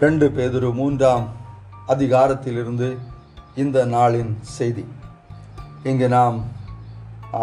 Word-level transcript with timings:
ரெண்டு 0.00 0.26
பேதுரு 0.28 0.74
மூன்றாம் 0.74 1.26
அதிகாரத்திலிருந்து 1.86 2.88
இந்த 3.54 3.84
நாளின் 3.86 4.32
செய்தி. 4.50 4.84
இங்கே 5.84 6.08
நாம் 6.08 6.36
ஆ, 7.34 7.40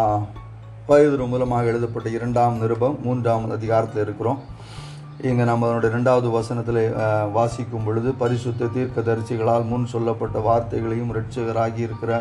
பேதுரு 0.88 1.26
மூலமாக 1.26 1.64
எழுதப்பட்ட 1.64 2.08
இரண்டாம் 2.08 2.58
நிருபம் 2.58 2.98
மூன்றாம் 3.02 3.50
அதிகாரத்தில் 3.50 4.02
இருக்கிறோம். 4.02 4.40
இங்கே 5.20 5.44
நம்ம 5.44 5.66
அதனுடைய 5.66 5.90
ரெண்டாவது 5.96 6.28
வசனத்தில் 6.30 6.80
வாசிக்கும் 7.32 7.84
பொழுது 7.84 8.14
பரிசுத்த 8.14 8.68
தீர்க்கதரிசிகளால் 8.74 9.64
முன் 9.64 9.86
சொல்லப்பட்ட 9.86 10.38
வார்த்தைகளையும் 10.38 11.14
ரட்சகராகி 11.14 11.78
இருக்கிற 11.78 12.12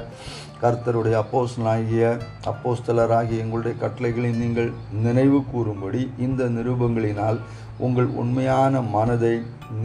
கர்த்தருடைய 0.62 1.16
அப்போஸ்தலனாகிய 1.24 2.06
அப்போஸ்தலராகிய 2.46 3.44
எங்களுடைய 3.44 3.76
கட்டளைகளையும் 3.80 4.38
நீங்கள் 4.38 4.72
நினைவு 5.02 5.44
கூறும்படி 5.52 6.12
இந்த 6.18 6.44
நிருபங்களினால் 6.50 7.40
உங்கள் 7.86 8.10
உண்மையான 8.22 8.82
மனதை 8.98 9.34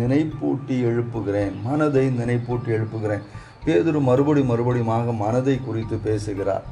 நினைப்பூட்டி 0.01 0.77
எழுப்புகிறேன். 0.89 1.55
மனதை 1.65 2.05
நினைப்பூட்டி 2.21 2.71
எழுப்புகிறேன். 2.77 3.25
பேதுரு 3.65 4.01
மறுபடி 4.09 4.43
மறுபடியுமாக 4.51 5.17
மனதை 5.17 5.55
குறித்து 5.65 5.97
பேசுகிறார். 6.07 6.65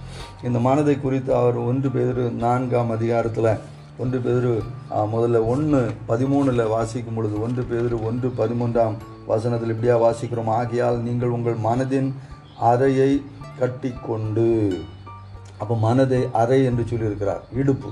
இந்த 0.47 0.59
மனதை 0.69 0.95
குறித்து 1.01 1.31
அவர் 1.41 1.59
ஒன்று 1.71 1.89
பேதுரு 1.97 2.25
நான்காம் 2.45 2.91
அதிகாரத்தில் 2.97 3.51
ஒன்று 4.03 4.19
பேதுரு 4.27 4.53
முதல்ல 5.15 5.39
ஒன்று 5.53 5.81
பதிமூணில் 6.09 6.73
வாசிக்கும் 6.75 7.15
பொழுது 7.15 7.37
ஒன்று 7.47 7.63
பேதுரு 7.71 7.97
ஒன்று 8.09 8.29
பதிமூன்றாம் 8.41 8.97
வசனத்தில் 9.27 9.73
இப்படியா 9.75 9.97
வாசிக்கிறோம். 10.07 10.53
ஆகையால் 10.61 10.99
நீங்கள் 11.09 11.35
உங்கள் 11.39 11.59
மனதின் 11.69 12.11
அறையை 12.71 13.11
கட்டிக்கொண்டு 13.59 14.49
அப்போ 15.63 15.75
மனதை 15.87 16.21
அறை 16.43 16.59
என்று 16.69 16.83
சொல்லியிருக்கிறார். 16.91 17.43
இடுப்பு. 17.61 17.91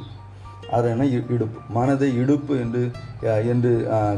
அது 0.71 0.89
என்ன 0.89 1.05
இடுப்பு 1.07 1.59
மனதை 1.69 2.17
இடுப்பு 2.17 2.59
என்று 2.59 2.83
என்று 3.49 3.71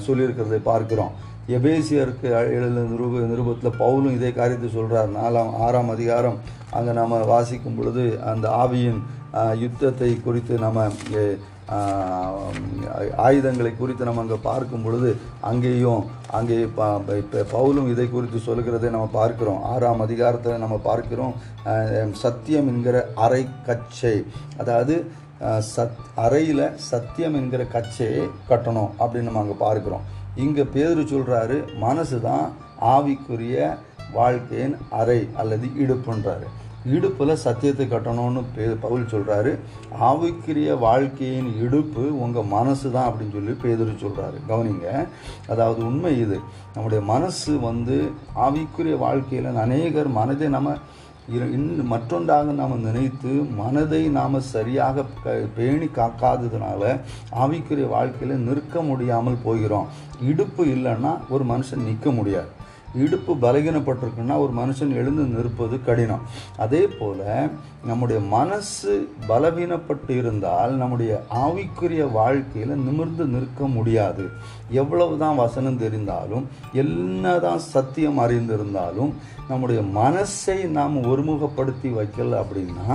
சொல்லியிருக்கிறதை 0.07 0.61
பார்க்கிறோம். 0.63 1.13
எபேசியருக்கு 1.49 2.29
எழுத 2.53 2.81
நிருப 2.85 3.27
நிருபத்தில் 3.27 3.79
பவுலும் 3.79 4.13
இதே 4.13 4.33
காரியத்தை 4.33 4.71
சொல்கிறார் 4.71 5.11
நாலாம் 5.13 5.53
ஆறாம் 5.59 5.91
அதிகாரம் 5.91 6.37
அங்கே 6.71 6.93
நாம் 6.93 7.27
வாசிக்கும் 7.27 7.75
பொழுது 7.75 8.03
அந்த 8.25 8.49
ஆவியின் 8.63 9.01
யுத்தத்தை 9.59 10.23
குறித்து 10.23 10.59
நம்ம 10.59 10.87
ஆயுதங்களை 13.17 13.77
குறித்து 13.77 14.05
நம்ம 14.05 14.21
அங்கே 14.21 14.39
பார்க்கும் 14.43 14.83
பொழுது 14.83 15.11
அங்கேயும் 15.41 16.03
அங்கே 16.31 16.59
ப- 16.75 17.01
பவுலும் 17.53 17.91
இதை 17.91 18.11
குறித்து 18.11 18.39
சொல்கிறதை 18.47 18.91
நம்ம 18.91 19.09
பார்க்கிறோம். 19.13 19.63
ஆறாம் 19.65 20.01
அதிகாரத்தில் 20.01 20.59
நம்ம 20.59 20.79
பார்க்கிறோம் 20.83 21.35
சத்தியம் 22.15 22.69
என்கிற 22.69 22.97
அரை 23.17 23.43
கச்சை 23.67 24.17
அதாவது 24.57 24.97
சத் 25.75 26.01
அறையில் 26.25 26.65
சத்தியம் 26.91 27.37
என்கிற 27.41 27.63
கச்சையை 27.75 28.25
கட்டணும் 28.49 28.91
அப்படின்னு 29.01 29.29
நம்ம 29.29 29.45
அங்கே 29.45 29.59
பார்க்குறோம். 29.67 30.07
இங்கே 30.45 30.65
பேரு 30.75 31.03
சொல்கிறாரு 31.13 31.59
மனசு 31.85 32.17
தான் 32.21 32.47
ஆவிக்குரிய 32.95 33.57
வாழ்க்கையின் 34.19 34.77
அறை 35.01 35.21
அல்லது 35.43 35.67
இடுப்புன்றாரு. 35.83 36.47
இடுப்பில் 36.95 37.41
சத்தியத்தை 37.45 37.87
கட்டணும்னு 37.89 38.43
பே 38.55 38.67
பவுல் 38.85 39.11
சொல்கிறாரு 39.13 39.51
ஆவிக்குரிய 40.09 40.79
வாழ்க்கையின் 40.85 41.51
இடுப்பு 41.65 42.05
உங்கள் 42.25 42.49
மனசு 42.55 42.87
தான் 42.95 43.09
அப்படின்னு 43.09 43.37
சொல்லி 43.39 43.55
பேதுரு 43.65 43.97
சொல்கிறாரு 44.05 44.39
கவனிங்க 44.51 44.87
அதாவது 45.53 45.81
உண்மை 45.91 46.13
இது. 46.25 46.39
நம்முடைய 46.75 47.01
மனசு 47.13 47.53
வந்து 47.69 47.99
ஆவிக்குரிய 48.47 48.97
வாழ்க்கையில் 49.07 49.61
அநேகர் 49.67 50.11
மனதை 50.21 50.49
நம்ம 50.57 50.77
இன்னும் 51.35 51.87
மற்றொன்றாக 51.87 52.53
நாம் 52.53 52.85
நினைத்து 52.85 53.33
மனதை 53.61 54.03
நாம் 54.19 54.41
சரியாக 54.41 55.05
பேணி 55.57 55.89
காக்காததுனால 55.97 57.01
ஆவிக்குரிய 57.43 57.89
வாழ்க்கையில் 57.89 58.47
நிற்க 58.49 58.83
முடியாமல் 58.83 59.43
போகிறோம். 59.45 59.87
இடுப்பு 60.23 60.65
இல்லைன்னா 60.65 61.13
ஒரு 61.29 61.45
மனுஷன் 61.45 61.87
நிற்க 61.91 62.11
முடியாது. 62.11 62.59
இடுப்பு 62.95 63.33
பலகீனப்பட்டிருக்குன்னா 63.35 64.37
ஒரு 64.45 64.53
மனுஷன் 64.57 64.95
எழுந்து 65.01 65.25
நிற்பது 65.25 65.85
கடினம். 65.85 66.25
அதே 66.57 66.81
போல் 66.87 67.51
நம்முடைய 67.87 68.21
மனசு 68.23 69.13
பலவீனப்பட்டு 69.29 70.11
இருந்தால் 70.11 70.73
நம்முடைய 70.73 71.23
ஆவிக்குரிய 71.35 72.13
வாழ்க்கையில் 72.13 72.83
நிமிர்ந்து 72.87 73.25
நிற்க 73.27 73.67
முடியாது. 73.67 74.25
எவ்வளவுதான் 74.81 75.41
வசனம் 75.43 75.81
தெரிந்தாலும் 75.83 76.45
என்னதான் 76.83 77.61
சத்தியம் 77.75 78.21
அறிந்திருந்தாலும் 78.25 79.13
நம்முடைய 79.51 79.81
மனசை 79.99 80.57
நாம் 80.77 80.97
ஒருமுகப்படுத்தி 81.11 81.89
வைக்கல 81.99 82.39
அப்படின்னா 82.43 82.87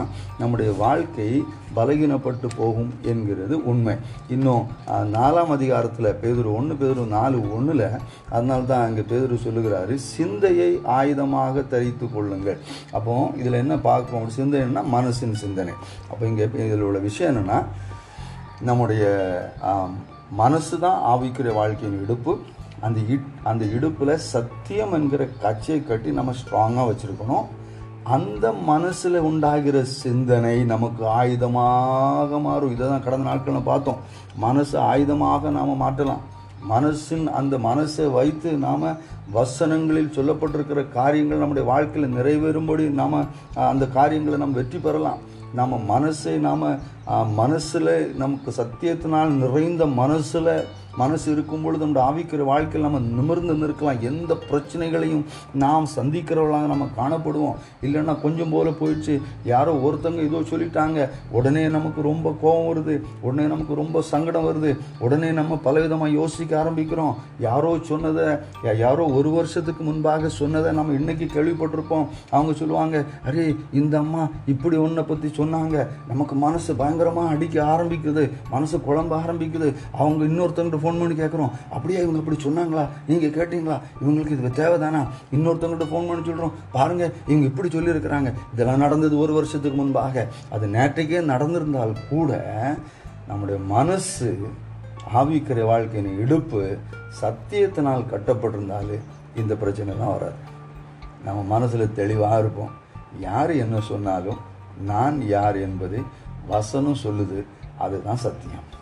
நம்முடைய 0.41 0.71
வாழ்க்கை 0.83 1.29
பலகீனப்பட்டு 1.77 2.47
போகும் 2.57 2.91
என்கிறது 3.11 3.55
உண்மை. 3.71 3.95
இன்னும் 4.35 4.67
நாலாம் 5.15 5.51
அதிகாரத்தில் 5.55 6.17
பேதுரு 6.21 6.49
ஒன்று 6.57 6.75
பேதுரு 6.81 7.05
நாலு 7.17 7.39
ஒன்றில் 7.57 7.87
அதனால 8.35 8.59
தான் 8.71 8.85
அங்கே 8.87 9.05
பேதுரு 9.11 9.37
சொல்லுகிறாரு 9.45 9.95
சிந்தையை 10.13 10.69
ஆயுதமாக 10.97 11.65
தரித்து 11.73 12.07
கொள்ளுங்கள். 12.13 12.61
அப்போ 12.97 13.15
இதில் 13.41 13.61
என்ன 13.63 13.77
பார்ப்போம் 13.89 14.33
சிந்தனைன்னா 14.37 14.83
மனசின் 14.97 15.41
சிந்தனை. 15.43 15.75
அப்போ 16.11 16.23
இங்கே 16.31 16.47
இதில் 16.67 16.87
உள்ள 16.89 17.01
விஷயம் 17.09 17.31
என்னென்னா 17.31 17.59
நம்முடைய 18.69 19.05
மனசு 20.41 20.75
தான் 20.85 20.99
ஆவிக்குரிய 21.13 21.53
வாழ்க்கையின் 21.53 22.01
இடுப்பு. 22.03 22.33
அந்த 22.85 22.99
இட் 23.13 23.29
அந்த 23.49 23.63
இடுப்பில் 23.77 24.13
சத்தியம் 24.17 24.93
என்கிற 24.97 25.23
கச்சையை 25.43 25.83
கட்டி 25.83 26.09
நம்ம 26.19 26.33
ஸ்ட்ராங்காக 26.41 26.87
வச்சுருக்கணும். 26.89 27.45
அந்த 28.15 28.45
மனசில் 28.51 29.19
உண்டாகிற 29.27 29.77
சிந்தனை 29.83 30.55
நமக்கு 30.73 31.03
ஆயுதமாக 31.19 32.39
மாறும். 32.47 32.73
இதை 32.75 32.85
தான் 32.87 33.05
கடந்த 33.05 33.27
நாட்களில் 33.29 33.69
பார்த்தோம். 33.71 34.01
மனசு 34.45 34.75
ஆயுதமாக 34.91 35.51
நாம் 35.57 35.81
மாற்றலாம். 35.83 36.23
மனசின் 36.73 37.25
அந்த 37.39 37.55
மனசை 37.69 38.05
வைத்து 38.17 38.51
நாம் 38.65 38.85
வசனங்களில் 39.37 40.13
சொல்லப்பட்டிருக்கிற 40.17 40.81
காரியங்கள் 40.99 41.41
நம்முடைய 41.41 41.65
வாழ்க்கையில் 41.71 42.15
நிறைவேறும்படி 42.17 42.83
நாம் 43.01 43.17
அந்த 43.71 43.85
காரியங்களை 43.97 44.39
நாம் 44.39 44.57
வெற்றி 44.59 44.79
பெறலாம். 44.79 45.21
நம்ம 45.53 45.99
மனசை 45.99 46.37
நாம் 46.39 46.63
மனசில் 47.35 48.13
நமக்கு 48.15 48.51
சத்தியத்தினால் 48.51 49.31
நிறைந்த 49.35 49.85
மனசில் 49.85 50.65
மனசு 50.97 51.31
இருக்கும் 51.31 51.61
பொழுது 51.61 51.85
நம்முடைய 51.85 52.07
ஆவிக்கிற 52.09 52.43
வாழ்க்கையில் 52.43 52.89
நம்ம 52.89 53.21
நிமிர்ந்து 53.21 53.53
நிற்கலாம். 53.53 53.99
எந்த 53.99 54.35
பிரச்சனைகளையும் 54.35 55.25
நாம் 55.53 55.87
சந்திக்கிறவர்களாக 55.95 56.71
நம்ம 56.73 56.87
காணப்படுவோம். 56.97 57.55
இல்லைன்னா 57.85 58.21
கொஞ்சம் 58.21 58.49
போல 58.49 58.69
போயிடுச்சு. 58.69 59.21
யாரோ 59.43 59.73
ஒருத்தங்க 59.73 60.19
ஏதோ 60.27 60.39
சொல்லிட்டாங்க. 60.49 61.09
உடனே 61.31 61.67
நமக்கு 61.67 62.01
ரொம்ப 62.01 62.35
கோபம் 62.41 62.67
வருது. 62.69 63.01
உடனே 63.21 63.47
நமக்கு 63.47 63.73
ரொம்ப 63.73 64.01
சங்கடம் 64.01 64.45
வருது. 64.45 64.77
உடனே 64.99 65.31
நம்ம 65.31 65.59
பலவிதமாக 65.63 66.07
யோசிக்க 66.07 66.63
ஆரம்பிக்கிறோம். 66.63 67.15
யாரோ 67.39 67.77
சொன்னதை 67.81 68.27
யாரோ 68.77 69.05
ஒரு 69.05 69.31
வருஷத்துக்கு 69.31 69.83
முன்பாக 69.83 70.29
சொன்னதை 70.29 70.71
நம்ம 70.71 70.93
இன்னைக்கு 70.93 71.25
கேள்விப்பட்டிருப்போம். 71.25 72.07
அவங்க 72.29 72.53
சொல்லுவாங்க 72.53 73.03
அரே 73.25 73.55
இந்த 73.71 73.97
அம்மா 73.97 74.27
இப்படி 74.45 74.77
ஒன்றை 74.77 75.03
பற்றி 75.03 75.27
சொன்னாங்க. 75.27 75.87
நமக்கு 76.07 76.35
மனசு 76.35 76.75
பயங்கரமாக 76.75 77.29
அடிக்க 77.29 77.63
ஆரம்பிக்குது. 77.63 78.29
மனசு 78.49 78.77
குழம்ப 78.77 79.13
ஆரம்பிக்குது. 79.25 79.73
அவங்க 79.91 80.25
இன்னொருத்தவங்கிட்ட 80.25 80.83
ஃபோன் 80.85 80.99
பண்ணி 80.99 81.13
கேட்குறோம் 81.13 81.51
அப்படியே 81.71 82.01
இவங்க 82.01 82.19
இப்படி 82.19 82.37
சொன்னாங்களா? 82.43 82.87
நீங்கள் 83.07 83.33
கேட்டீங்களா? 83.37 83.79
இவங்களுக்கு 84.03 84.45
இது 84.45 84.63
தேவைதானா? 84.63 85.07
இன்னொருத்தவங்கள்ட்ட 85.33 85.87
ஃபோன் 85.87 86.07
பண்ணி 86.07 86.25
சொல்கிறோம் 86.25 86.51
பாருங்கள் 86.71 87.13
இவங்க 87.27 87.45
இப்படி 87.45 87.67
சொல்லியிருக்கிறாங்க. 87.67 88.33
இதெல்லாம் 88.53 88.77
நடந்தது 88.77 89.17
ஒரு 89.17 89.33
வருஷத்துக்கு 89.33 89.77
முன்பாக. 89.77 90.27
அது 90.49 90.67
நேற்றைக்கே 90.67 91.21
நடந்திருந்தால் 91.23 91.95
கூட 92.09 92.41
நம்முடைய 93.27 93.61
மனசு 93.61 94.47
ஆவிக்கிற 95.13 95.65
வாழ்க்கையின் 95.65 96.19
இடுப்பு 96.19 96.77
சத்தியத்தினால் 97.21 98.05
கட்டப்பட்டிருந்தாலே 98.11 98.99
இந்த 99.35 99.53
பிரச்சனைலாம் 99.53 100.11
வராது. 100.11 100.39
நம்ம 101.25 101.41
மனசில் 101.43 101.93
தெளிவாக 101.93 102.39
இருப்போம். 102.39 102.69
யார் 103.19 103.49
என்ன 103.49 103.79
சொன்னாலும் 103.79 104.37
நான் 104.81 105.27
யார் 105.27 105.55
என்பதை 105.55 106.01
வசனம் 106.47 107.03
சொல்லுது. 107.03 107.43
அதுதான் 107.77 108.15
சத்தியம். 108.15 108.74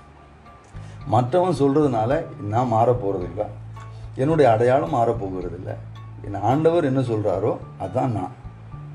மற்றவன் 1.07 1.59
சொல்கிறதுனால 1.59 2.25
நான் 2.41 2.67
மாறப் 2.67 3.01
என்னுடைய 4.15 4.51
அடையாளம் 4.51 4.93
மாறப்போகிறது 4.93 5.55
இல்லை. 5.55 5.73
என் 6.25 6.41
ஆண்டவர் 6.41 6.83
என்ன 6.83 6.99
சொல்கிறாரோ 6.99 7.57
அதான் 7.79 8.11
நான். 8.11 8.41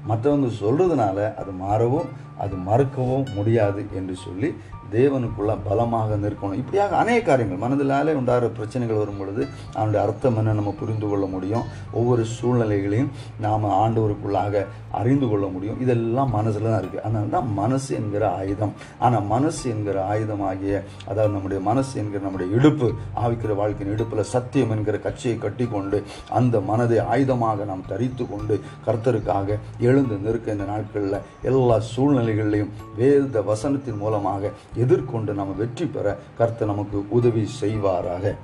மற்றவங்க 0.08 0.50
சொல்கிறதுனால 0.62 1.34
அது 1.34 1.50
மாறவும் 1.50 2.08
அது 2.44 2.56
மறுக்கவும் 2.70 3.30
முடியாது 3.38 3.82
என்று 4.00 4.16
சொல்லி 4.26 4.50
தேவனுக்குள்ள 4.94 5.52
பலமாக 5.66 6.16
நிற்கணும். 6.22 6.58
இப்படியாக 6.60 6.92
அநேக 7.00 7.20
காரியங்கள். 7.24 7.60
மனதிலாலே 7.64 8.12
உண்டாகிற 8.18 8.46
பிரச்சனைகள் 8.58 9.00
வரும் 9.00 9.18
பொழுது 9.20 9.42
அவனுடைய 9.76 10.00
அர்த்தம் 10.04 10.38
என்ன 10.40 10.54
நம்ம 10.58 10.72
புரிந்து 10.80 11.06
கொள்ள 11.08 11.24
முடியும். 11.34 11.64
ஒவ்வொரு 11.98 12.22
சூழ்நிலைகளையும் 12.36 13.10
நாம் 13.46 13.66
ஆண்டவருக்குள்ளாக 13.82 14.62
அறிந்து 15.00 15.26
கொள்ள 15.30 15.46
முடியும். 15.54 15.80
இதெல்லாம் 15.84 16.30
மனசில் 16.36 16.68
தான் 16.68 16.80
இருக்குது 16.82 17.04
அதனால 17.04 17.32
தான் 17.36 17.50
மனசு 17.60 17.90
என்கிற 18.00 18.24
ஆயுதம். 18.40 18.72
ஆனால் 19.04 19.26
மனசு 19.34 19.64
என்கிற 19.74 19.98
ஆயுதம் 20.12 20.44
ஆகிய 20.50 20.74
அதாவது 21.10 21.34
நம்முடைய 21.36 21.60
மனசு 21.68 21.92
என்கிற 22.02 22.22
நம்முடைய 22.26 22.48
இடுப்பு 22.58 22.88
ஆவிக்கிற 23.24 23.54
வாழ்க்கையின் 23.60 23.94
இடுப்பில் 23.96 24.30
சத்தியம் 24.34 24.74
என்கிற 24.76 24.98
கட்சியை 25.08 25.36
கட்டிக்கொண்டு 25.44 26.00
அந்த 26.40 26.60
மனதை 26.70 27.00
ஆயுதமாக 27.12 27.66
நாம் 27.72 27.86
தரித்து 27.92 28.26
கொண்டு 28.32 28.56
கர்த்தருக்காக 28.88 29.58
எழுந்து 29.88 30.16
நிற்க 30.24 30.56
இந்த 30.56 30.68
நாட்களில் 30.72 31.20
எல்லா 31.50 31.78
சூழ்நிலை 31.92 32.27
சூழ்நிலைகளையும் 32.28 32.72
வேத 32.96 33.40
வசனத்தின் 33.50 34.00
மூலமாக 34.02 34.50
எதிர்கொண்டு 34.84 35.32
நாம் 35.38 35.52
வெற்றி 35.56 35.86
பெற 35.86 36.06
கர்த்தர் 36.38 36.70
நமக்கு 36.72 36.98
உதவி 37.18 37.44
செய்வாராக. 37.60 38.34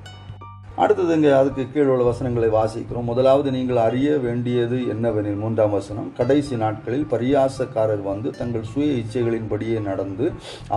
அடுத்தது 0.83 1.11
இங்கே 1.17 1.31
அதுக்கு 1.39 1.65
கீழ் 1.73 1.91
உள்ள 1.91 2.05
வசனங்களை 2.09 2.47
வாசிக்கிறோம். 2.55 3.09
முதலாவது 3.11 3.49
நீங்கள் 3.57 3.79
அறிய 3.85 4.15
வேண்டியது 4.25 4.79
என்னவெனில் 4.93 5.39
மூன்றாம் 5.43 5.75
வசனம் 5.77 6.09
கடைசி 6.17 6.55
நாட்களில் 6.63 7.05
பரியாசக்காரர் 7.13 8.03
வந்து 8.09 8.29
தங்கள் 8.39 8.65
சுய 8.71 8.87
இச்சைகளின்படியே 9.03 9.77
நடந்து 9.89 10.27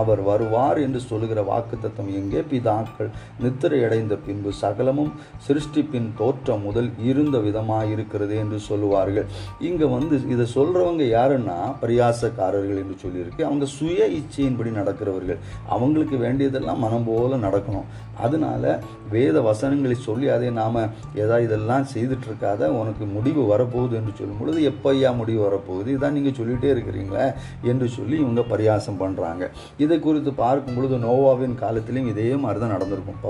அவர் 0.00 0.20
வருவார் 0.28 0.80
என்று 0.84 1.00
சொல்லுகிற 1.06 1.42
வாக்குத்தத்தம் 1.50 2.10
எங்கே? 2.20 2.42
பிதாக்கள் 2.52 3.10
நித்திரை 3.44 3.80
அடைந்த 3.88 4.16
பின்பு 4.26 4.52
சகலமும் 4.62 5.10
சிருஷ்டிப்பின் 5.48 6.08
தோற்றம் 6.20 6.62
முதல் 6.68 6.90
இருந்த 7.10 7.38
விதமாக 7.46 7.90
இருக்கிறது 7.96 8.36
என்று 8.42 8.60
சொல்லுவார்கள். 8.68 9.26
இங்கே 9.70 9.88
வந்து 9.96 10.22
இதை 10.36 10.46
சொல்றவங்க 10.54 11.04
யாருன்னா 11.16 11.58
பரியாசக்காரர்கள் 11.82 12.80
என்று 12.84 12.98
சொல்லியிருக்கு. 13.04 13.44
அவங்க 13.48 13.68
சுய 13.76 14.08
இச்சையின்படி 14.20 14.72
நடக்கிறவர்கள். 14.80 15.42
அவங்களுக்கு 15.76 16.16
வேண்டியதெல்லாம் 16.26 16.82
மனம் 16.86 17.08
போல 17.10 17.42
நடக்கணும். 17.48 17.90
அதனால 18.26 18.64
வேத 19.10 19.36
வசனங்கள் 19.50 19.86
சொல்லி 20.06 20.26
அதை 20.34 20.50
நாம 20.60 20.84
ஏதா 21.22 21.36
இதெல்லாம் 21.46 21.86
செய்துட்டு 21.92 22.26
இருக்காத 22.30 22.68
உனக்கு 22.80 23.04
முடிவு 23.16 23.42
வரப்போகுது 23.52 23.94
என்று 24.00 24.12
சொல்லும் 24.18 24.40
பொழுது 24.40 24.60
எப்பையா 24.70 25.10
முடிவு 25.20 25.40
வரப்போகுது? 25.46 25.88
இதான் 25.96 26.16
நீங்க 26.18 26.32
சொல்லிகிட்டே 26.38 26.70
இருக்கிறீங்களே 26.74 27.26
என்று 27.70 27.88
சொல்லி 27.96 28.16
இவங்க 28.24 28.44
பரியாசம் 28.52 29.00
பண்றாங்க. 29.02 29.50
இதை 29.84 29.98
குறித்து 30.06 30.32
பார்க்கும் 30.42 30.76
பொழுது 30.78 30.98
நோவாவின் 31.06 31.56
காலத்திலையும் 31.62 32.10
இதே 32.12 32.28
மாதிரி 32.44 32.60
தான் 32.64 32.74
நடந்திருக்கும் 32.76 33.20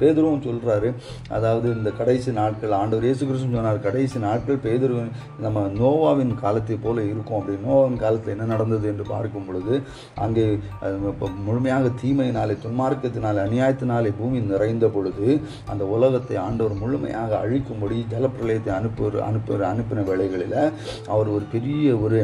பேதுருவும் 0.00 0.44
சொல்றாரு. 0.48 0.90
அதாவது 1.38 1.66
இந்த 1.78 1.90
கடைசி 2.00 2.30
நாட்கள் 2.40 2.76
ஆண்டவர் 2.80 3.06
இயேசு 3.08 3.22
கிறிஸ்து 3.26 3.56
சொன்னார் 3.56 3.86
கடைசி 3.88 4.18
நாட்கள் 4.26 4.62
பேதுரு 4.66 4.96
நம்ம 5.44 5.66
நோவாவின் 5.80 6.34
காலத்தை 6.44 6.76
போல 6.86 6.98
இருக்கும். 7.10 7.38
அப்படி 7.38 7.56
நோவாவின் 7.66 8.02
காலத்தில் 8.04 8.34
என்ன 8.34 8.48
நடந்தது 8.54 8.86
என்று 8.92 9.04
பார்க்கும் 9.14 9.46
பொழுது 9.48 9.74
அங்கே 10.24 10.44
முழுமையாக 11.46 11.90
தீமையினாலே 12.02 12.54
துன்மார்க்கத்தினாலே 12.64 13.40
அநியாயத்தினாலே 13.46 14.10
பூமி 14.18 14.38
நிறைந்த 14.52 14.86
பொழுது 14.94 15.26
அந்த 15.72 15.79
உலகத்தை 15.90 16.36
ஆண்டவர் 16.38 16.74
முழுமையாக 16.74 17.32
அழிக்கும்படி 17.42 17.98
ஜலப்பிரளயத்தை 18.12 18.72
அனுப்பு 18.76 18.98
அனுப்பு 19.24 19.52
அனுப்பின 19.70 20.04
வேலைகளில் 20.04 20.56
அவர் 21.08 21.28
ஒரு 21.28 21.44
பெரிய 21.52 21.68
ஒரு 21.98 22.18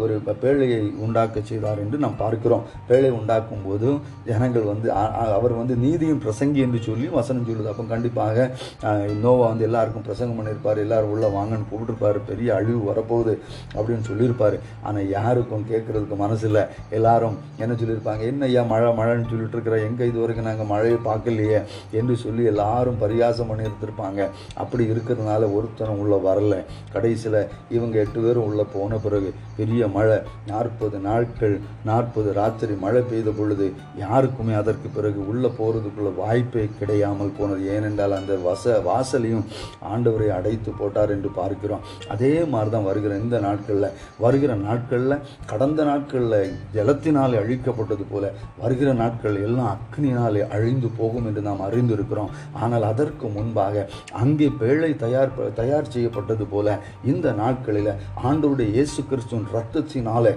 ஒரு 0.00 0.14
பேழையை 0.40 0.76
உண்டாக்க 1.04 1.40
செய்தார் 1.42 1.78
என்று 1.78 1.98
நாம் 1.98 2.18
பார்க்கிறோம். 2.18 2.62
பேழை 2.88 3.10
உண்டாக்கும் 3.18 3.64
போது 3.64 3.88
ஜனங்கள் 4.26 4.62
வந்து 4.62 4.88
அவர் 5.36 5.52
வந்து 5.52 5.74
நீதியின் 5.76 6.22
பிரசங்கி 6.24 6.60
என்று 6.62 6.80
சொல்லி 6.82 7.06
வசனம் 7.16 7.46
சொல்லுது. 7.46 7.68
அப்போ 7.68 7.84
கண்டிப்பாக 7.86 8.36
அஹ், 8.82 9.10
நோவா 9.22 9.46
வந்து 9.46 9.64
எல்லாருக்கும் 9.64 10.06
பிரசங்கம் 10.06 10.38
பண்ணியிருப்பார் 10.38 10.78
எல்லாரும் 10.78 11.12
உள்ள 11.14 11.26
வாங்கன்னு 11.28 11.68
கூப்பிட்டுருப்பார் 11.68 12.18
பெரிய 12.28 12.48
அழிவு 12.54 12.80
வரப்போகுது 12.88 13.34
அப்படின்னு 13.74 14.04
சொல்லியிருப்பார். 14.08 14.56
ஆனால் 14.82 15.08
யாருக்கும் 15.10 15.66
கேட்குறதுக்கு 15.70 16.16
மனசில் 16.16 16.60
எல்லாரும் 16.90 17.36
என்ன 17.58 17.72
சொல்லியிருப்பாங்க? 17.74 18.22
என்ன 18.24 18.44
ஐயா 18.46 18.62
மழை 18.66 18.90
மழைன்னு 18.98 19.30
சொல்லிட்டு 19.30 19.56
இருக்கிற 19.56 19.76
எங்கே 19.82 20.06
இது 20.06 20.18
வரைக்கும் 20.18 20.48
நாங்கள் 20.48 20.66
மழையை 20.66 20.98
பார்க்கலையே? 21.06 21.60
என்று 21.98 22.14
சொல்லி 22.16 22.42
எல்லாரும் 22.44 22.85
பரியாசம் 22.94 23.50
பண்ணியிருந்திருப்பாங்க. 23.50 24.20
அப்படி 24.62 24.84
இருக்கிறதுனால 24.92 25.48
ஒருத்தனும் 25.56 26.00
உள்ள 26.02 26.16
வரல. 26.26 26.54
கடைசியில் 26.94 27.40
இவங்க 27.76 27.98
எட்டு 28.04 28.20
பேரும் 28.24 28.46
உள்ள 28.48 28.62
போன 28.74 28.98
பிறகு 29.04 29.30
பெரிய 29.56 29.88
மழை 29.96 30.18
நாற்பது 30.50 30.98
நாட்கள் 31.08 31.56
நாற்பது 31.90 32.32
ராத்திரி 32.40 32.74
மழை 32.84 33.02
பெய்த 33.10 33.30
பொழுது 33.30 33.66
யாருக்குமே 34.04 34.54
அதற்கு 34.62 34.88
பிறகு 34.96 35.20
உள்ள 35.30 35.46
போறதுக்குள்ள 35.58 36.12
வாய்ப்பே 36.22 36.64
கிடையாமல் 36.78 37.36
போனது. 37.38 37.62
ஏனென்றால் 37.76 38.18
அந்த 38.18 38.34
வச 38.48 38.80
வாசலையும் 38.88 39.46
ஆண்டவரை 39.92 40.28
அடைத்து 40.38 40.70
போட்டார் 40.80 41.14
என்று 41.16 41.30
பார்க்கிறோம். 41.40 41.84
அதே 42.14 42.44
மாதிரி 42.44 42.70
தான் 42.70 42.86
வருகிற 42.88 43.16
இந்த 43.16 43.38
நாட்களில் 43.38 43.94
வருகிற 44.24 44.54
நாட்களில் 44.54 45.22
கடந்த 45.50 45.84
நாட்களில் 45.84 46.52
ஜலத்தினால் 46.74 47.34
அழிக்கப்பட்டது 47.40 48.04
போல 48.10 48.32
வருகிற 48.62 48.90
நாட்கள் 49.00 49.36
எல்லாம் 49.46 49.70
அக்னினால் 49.74 50.38
அழிந்து 50.56 50.88
போகும் 50.98 51.26
என்று 51.28 51.42
நாம் 51.48 51.64
அறிந்திருக்கிறோம். 51.68 52.32
ஆனால் 52.62 52.75
அதற்கு 52.82 53.28
முன்பாக 53.28 53.86
அங்கே 54.12 54.48
பேழை 54.58 54.96
தயார் 54.96 55.32
தயார் 55.54 55.90
செய்யப்பட்டது 55.90 56.46
போல 56.46 56.78
இந்த 57.04 57.32
நாட்களில் 57.32 57.92
ஆண்டவருடைய 58.22 58.70
இயேசு 58.70 59.02
கிறிஸ்துவின் 59.02 59.50
ரத்தத்தினால 59.52 60.34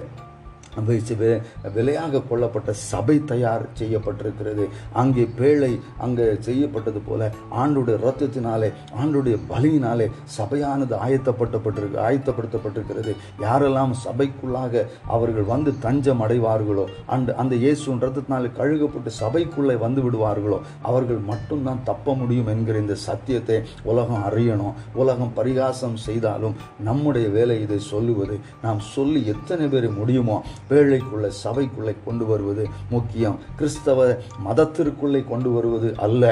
விலையாக 1.76 2.22
கொள்ளப்பட்ட 2.30 2.70
சபை 2.90 3.16
தயார் 3.32 3.64
செய்யப்பட்டிருக்கிறது. 3.80 4.64
அங்கே 5.02 5.24
பேழை 5.38 5.72
அங்கே 6.04 6.26
செய்யப்பட்டது 6.48 7.00
போல 7.08 7.30
ஆண்டுடைய 7.62 7.96
ரத்தத்தினாலே 8.06 8.70
ஆண்டுடைய 9.00 9.36
பலியினாலே 9.52 10.06
சபையானது 10.38 10.94
ஆயத்தப்பட்டப்பட்டிருக்கு 11.06 11.98
ஆயத்தப்படுத்தப்பட்டிருக்கிறது. 12.08 13.14
யாரெல்லாம் 13.46 13.94
சபைக்குள்ளாக 14.04 14.84
அவர்கள் 15.16 15.50
வந்து 15.54 15.72
தஞ்சம் 15.86 16.22
அடைவார்களோ 16.26 16.84
அந்த 17.14 17.34
அந்த 17.42 17.54
இயேசுவின் 17.64 18.02
ரத்தத்தினாலே 18.04 18.50
கழுகப்பட்டு 18.60 19.12
சபைக்குள்ளே 19.22 19.76
வந்து 19.84 20.00
விடுவார்களோ 20.06 20.58
அவர்கள் 20.90 21.20
மட்டும்தான் 21.32 21.84
தப்ப 21.90 22.14
முடியும் 22.20 22.50
என்கிற 22.54 22.78
இந்த 22.84 22.96
சத்தியத்தை 23.08 23.58
உலகம் 23.90 24.24
அறியணும். 24.28 24.76
உலகம் 25.02 25.34
பரிகாசம் 25.38 25.96
செய்தாலும் 26.06 26.56
நம்முடைய 26.88 27.26
வேலை 27.36 27.56
இதை 27.66 27.78
சொல்லுவது. 27.92 28.36
நாம் 28.64 28.80
சொல்லி 28.94 29.20
எத்தனை 29.34 29.66
பேர் 29.72 29.88
முடியுமோ 30.00 30.36
பேழைக்குள்ளே 30.70 31.30
சபைக்குள்ளே 31.44 31.94
கொண்டு 32.04 32.26
வருவது 32.26 32.64
முக்கியம். 32.90 33.38
கிறிஸ்தவ 33.56 34.08
மதத்திற்குள்ளே 34.46 35.20
கொண்டு 35.28 35.50
வருவது 35.56 35.88
அல்ல. 36.06 36.24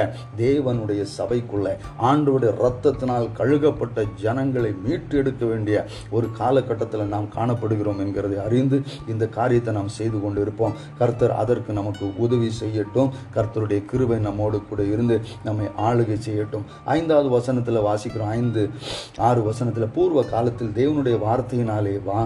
தேவனுடைய 0.43 1.03
சபைக்குள்ளே 1.19 1.73
ஆண்டோடைய 2.11 2.51
இரத்தத்தினால் 2.61 3.27
கழுகப்பட்ட 3.39 4.05
ஜனங்களை 4.25 4.71
மீட்டு 4.85 5.17
எடுக்க 5.23 5.43
வேண்டிய 5.47 5.77
ஒரு 6.11 6.29
காலகட்டத்தில் 6.41 7.13
நாம் 7.15 7.29
காணப்படுகிறோம் 7.37 8.01
என்கிறதை 8.05 8.39
அறிந்து 8.47 8.81
இந்த 9.09 9.25
காரியத்தை 9.39 9.75
நாம் 9.79 9.95
செய்து 9.99 10.21
கொண்டு 10.21 10.41
இருப்போம் 10.41 10.77
கர்த்தர் 10.99 11.35
அதற்கு 11.43 11.73
நமக்கு 11.81 12.05
உதவி 12.17 12.51
செய்யட்டும். 12.61 13.11
கர்த்தருடைய 13.37 13.81
கிருபை 13.85 14.19
நம்மோடு 14.29 14.61
கூட 14.71 14.83
இருந்து 14.95 15.17
நம்மை 15.45 15.67
ஆளுகை 15.89 16.19
செய்யட்டும். 16.29 16.65
ஐந்தாவது 16.85 17.29
வசனத்தில் 17.37 17.85
வாசிக்கிறோம். 17.89 18.33
ஐந்து 18.41 18.63
ஆறு 19.29 19.43
வசனத்தில் 19.43 19.93
பூர்வ 19.95 20.23
காலத்தில் 20.35 20.75
தேவனுடைய 20.81 21.17
வார்த்தையினாலே 21.27 21.95
வா 22.05 22.21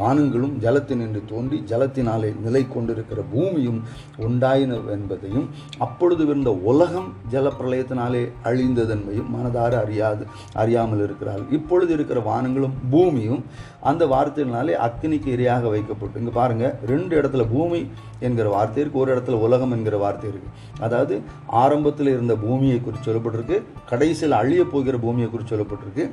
வானங்களும் 0.00 0.12
வானங்களும் 0.24 0.54
ஜலத்தினின்று 0.64 1.20
தோன்றி 1.34 1.60
ஜலத்தினாலே 1.72 2.32
நிலை 2.46 2.64
கொண்டிருக்கிற 2.74 3.20
பூமியும் 3.34 3.80
உண்டாயின 4.28 4.80
என்பதையும் 4.96 5.46
அப்பொழுது 5.86 6.22
இருந்த 6.30 6.50
உலகம் 6.72 7.08
ஜலப்பிரளயத்தினாலே 7.34 8.22
அழிந்ததன்மையும் 8.50 9.30
மனதார 9.36 9.72
அறியாது 9.84 10.24
அறியாமல் 10.62 11.04
இருக்கிறார்கள். 11.06 11.52
இப்பொழுது 11.58 11.92
இருக்கிற 11.96 12.18
வானங்களும் 12.30 12.76
பூமியும் 12.94 13.42
அந்த 13.90 14.02
வார்த்தையினாலே 14.12 14.74
அக்னிக்கு 14.86 15.30
இரையாக 15.36 15.70
வைக்கப்பட்டு 15.74 16.20
இங்கே 16.20 16.34
பாருங்கள் 16.38 16.74
ரெண்டு 16.90 17.12
இடத்துல 17.20 17.44
பூமி 17.54 17.80
என்கிற 18.26 18.46
வார்த்தை 18.54 18.78
இருக்குது 18.82 19.02
ஒரு 19.02 19.12
இடத்துல 19.14 19.38
உலகம் 19.46 19.74
என்கிற 19.76 19.96
வார்த்தை 20.04 20.26
இருக்குது 20.30 20.54
அதாவது 20.86 21.14
ஆரம்பத்தில் 21.62 22.12
இருந்த 22.14 22.34
பூமியை 22.44 22.78
குறித்து 22.80 23.06
சொல்லப்பட்டிருக்கு 23.08 23.58
கடைசியில் 23.90 24.38
அழிய 24.40 24.62
போகிற 24.72 24.98
பூமியை 25.04 25.28
குறித்து 25.30 25.52
சொல்லப்பட்டிருக்கு. 25.54 26.06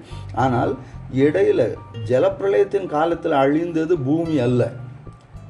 ஆனால் 0.45 0.73
இடையில 1.23 1.61
ஜலப்பிரளயத்தின் 2.09 2.87
காலத்தில் 2.95 3.41
அழிந்தது 3.43 3.93
பூமி 4.07 4.37
அல்ல. 4.47 4.61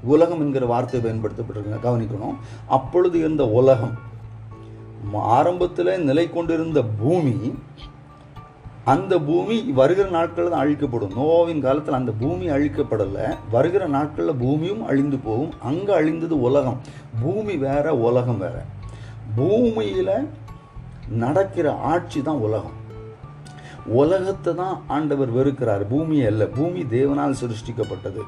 உலகம் 0.03 0.39
என்கிற 0.39 0.65
வார்த்தை 0.65 1.01
பயன்படுத்தப்பட்டிருக்க 1.01 1.79
கவனிக்கணும். 1.83 2.35
அப்பொழுது 2.67 3.19
இருந்த 3.19 3.47
உலகம் 3.47 4.09
ஆரம்பத்தில் 5.13 6.03
நிலை 6.03 6.29
கொண்டிருந்த 6.29 6.83
பூமி 6.83 7.53
அந்த 8.85 9.19
பூமி 9.19 9.61
வருகிற 9.61 10.09
நாட்களில் 10.09 10.49
தான் 10.49 10.59
அழிக்கப்படும். 10.59 11.11
நோவாவின் 11.11 11.59
காலத்தில் 11.59 11.93
அந்த 11.93 12.11
பூமி 12.11 12.49
அழிக்கப்படலை. 12.49 13.37
வருகிற 13.51 13.87
நாட்களில் 13.87 14.35
பூமியும் 14.35 14.85
அழிந்து 14.85 15.17
போகும். 15.17 15.51
அங்கே 15.63 15.93
அழிந்தது 15.93 16.41
உலகம். 16.41 16.77
பூமி 17.21 17.57
வேற 17.57 17.95
உலகம் 17.95 18.37
வேற. 18.37 18.65
பூமியில் 19.35 20.27
நடக்கிற 21.09 21.75
ஆட்சி 21.75 22.21
தான் 22.21 22.35
உலகம். 22.35 22.79
உலகத்தை 23.85 24.55
தான் 24.55 24.81
ஆண்டவர் 24.87 25.35
வெறுக்கிறார். 25.35 25.87
பூமியை 25.89 26.25
அல்ல. 26.25 26.45
பூமி 26.45 26.83
தேவனால் 26.83 27.39
சிருஷ்டிக்கப்பட்டது. 27.41 28.21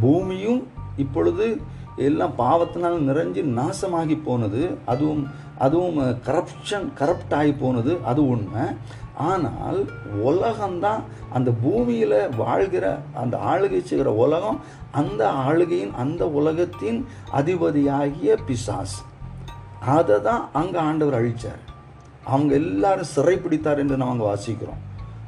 பூமியும் 0.00 0.66
இப்பொழுது 1.02 1.46
எல்லாம் 2.06 2.34
பாவத்தினால் 2.38 2.96
நிறைஞ்சு 3.08 3.42
நாசமாகி 3.58 4.16
போனது 4.28 4.62
அதுவும் 4.92 5.24
அதுவும் 5.64 5.98
கரப்ஷன் 6.28 6.86
கரப்ட் 7.00 7.34
ஆகி 7.40 7.52
போனது 7.62 7.92
அது 8.10 8.20
உண்மை. 8.34 8.64
ஆனால் 9.28 9.80
உலகம்தான் 10.28 11.02
அந்த 11.36 11.50
பூமியில் 11.64 12.16
வாழ்கிற 12.40 12.84
அந்த 13.22 13.34
ஆளுகை 13.52 13.80
செய்கிற 13.90 14.12
உலகம் 14.24 14.58
அந்த 15.00 15.22
ஆளுகையின் 15.48 15.94
அந்த 16.04 16.24
உலகத்தின் 16.40 16.98
அதிபதியாகிய 17.40 18.36
பிசாஸ் 18.48 18.96
அதை 19.96 20.16
தான் 20.28 20.42
அங்கே 20.60 20.78
ஆண்டவர் 20.88 21.18
அழிச்சார். 21.20 21.62
அவங்க 22.32 22.52
எல்லாரும் 22.62 23.12
சிறைப்பிடித்தார் 23.14 23.82
என்று 23.84 23.96
நாங்கள் 24.04 24.28
வாசிக்கிறோம். 24.30 24.82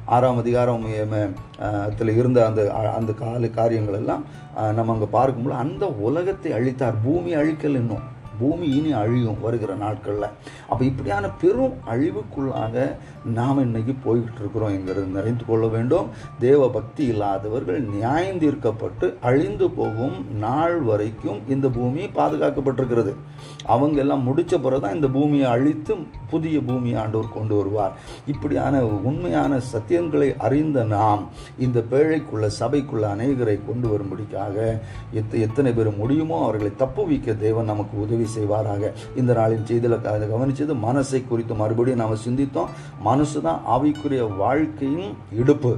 ஆறாம் 0.07 0.37
அதிகாரம் 0.37 0.83
அதில் 1.87 2.17
இருந்த 2.17 2.39
அந்த 2.45 2.61
அந்த 2.73 3.11
கால 3.13 3.47
காரியங்கள் 3.47 3.93
எல்லாம் 3.93 4.23
நம்ம 4.75 4.93
அங்கே 4.93 5.09
பார்க்கும்போது 5.11 5.55
அந்த 5.55 5.85
உலகத்தை 5.99 6.51
அழித்தார் 6.51 7.01
பூமி 7.03 7.35
அழிக்கல் 7.35 7.79
இன்னும் 7.81 8.05
பூமி 8.39 8.67
இனி 8.77 8.91
அழியும் 9.01 9.41
வருகிற 9.45 9.71
நாட்களில். 9.83 10.27
அப்போ 10.69 10.83
இப்படியான 10.89 11.25
பெரும் 11.41 11.75
அழிவுக்குள்ளாக 11.93 12.85
நாம் 13.37 13.63
இன்னைக்கு 13.65 13.93
போய்கிட்டு 14.05 14.41
இருக்கிறோம் 14.43 14.75
என்கிறது 14.77 15.07
நிறைந்து 15.17 15.45
கொள்ள 15.49 15.65
வேண்டும். 15.75 16.07
தேவ 16.45 16.69
பக்தி 16.77 17.03
இல்லாதவர்கள் 17.13 17.79
நியாயந்தீர்க்கப்பட்டு 17.95 19.07
அழிந்து 19.29 19.67
போகும் 19.79 20.17
நாள் 20.45 20.77
வரைக்கும் 20.89 21.39
இந்த 21.55 21.67
பூமி 21.77 22.03
பாதுகாக்கப்பட்டிருக்கிறது. 22.19 23.13
அவங்க 23.73 23.97
எல்லாம் 24.03 24.25
முடிச்ச 24.27 24.53
பிறகு 24.65 24.81
தான் 24.83 24.95
இந்த 24.97 25.07
பூமியை 25.15 25.47
அழித்து 25.55 25.93
புதிய 26.31 26.57
பூமியை 26.67 26.97
ஆண்டவர் 27.03 27.35
கொண்டு 27.37 27.53
வருவார். 27.59 27.93
இப்படியான 28.33 28.83
உண்மையான 29.09 29.59
சத்தியங்களை 29.73 30.29
அறிந்த 30.47 30.83
நாம் 30.95 31.23
இந்த 31.65 31.79
பேழைக்குள்ள 31.91 32.47
சபைக்குள்ள 32.59 33.05
அநேகரை 33.15 33.57
கொண்டு 33.69 33.87
வரும்படிக்காக 33.93 34.55
எத்த 35.19 35.37
எத்தனை 35.47 35.71
பேர் 35.77 35.89
முடியுமோ 36.01 36.37
அவர்களை 36.45 36.71
தப்புவிக்க 36.83 37.35
தேவன் 37.45 37.71
நமக்கு 37.71 37.95
உதவி 38.05 38.26
செய்வாராக. 38.35 38.91
இந்த 39.15 39.33
நாளின் 39.33 39.71
செய்தியில் 39.71 40.01
க- 40.01 40.17
கவனிச்சது 40.17 40.77
மனசை 40.85 41.27
குறித்து 41.27 41.53
மறுபடியும் 41.53 41.99
நாம் 41.99 42.15
சிந்தித்தோம். 42.27 42.67
மனசு 43.01 43.41
தான் 43.41 43.61
ஆவிக்குரிய 43.69 44.37
வாழ்க்கையின் 44.37 45.13
இடுப்பு. 45.31 45.77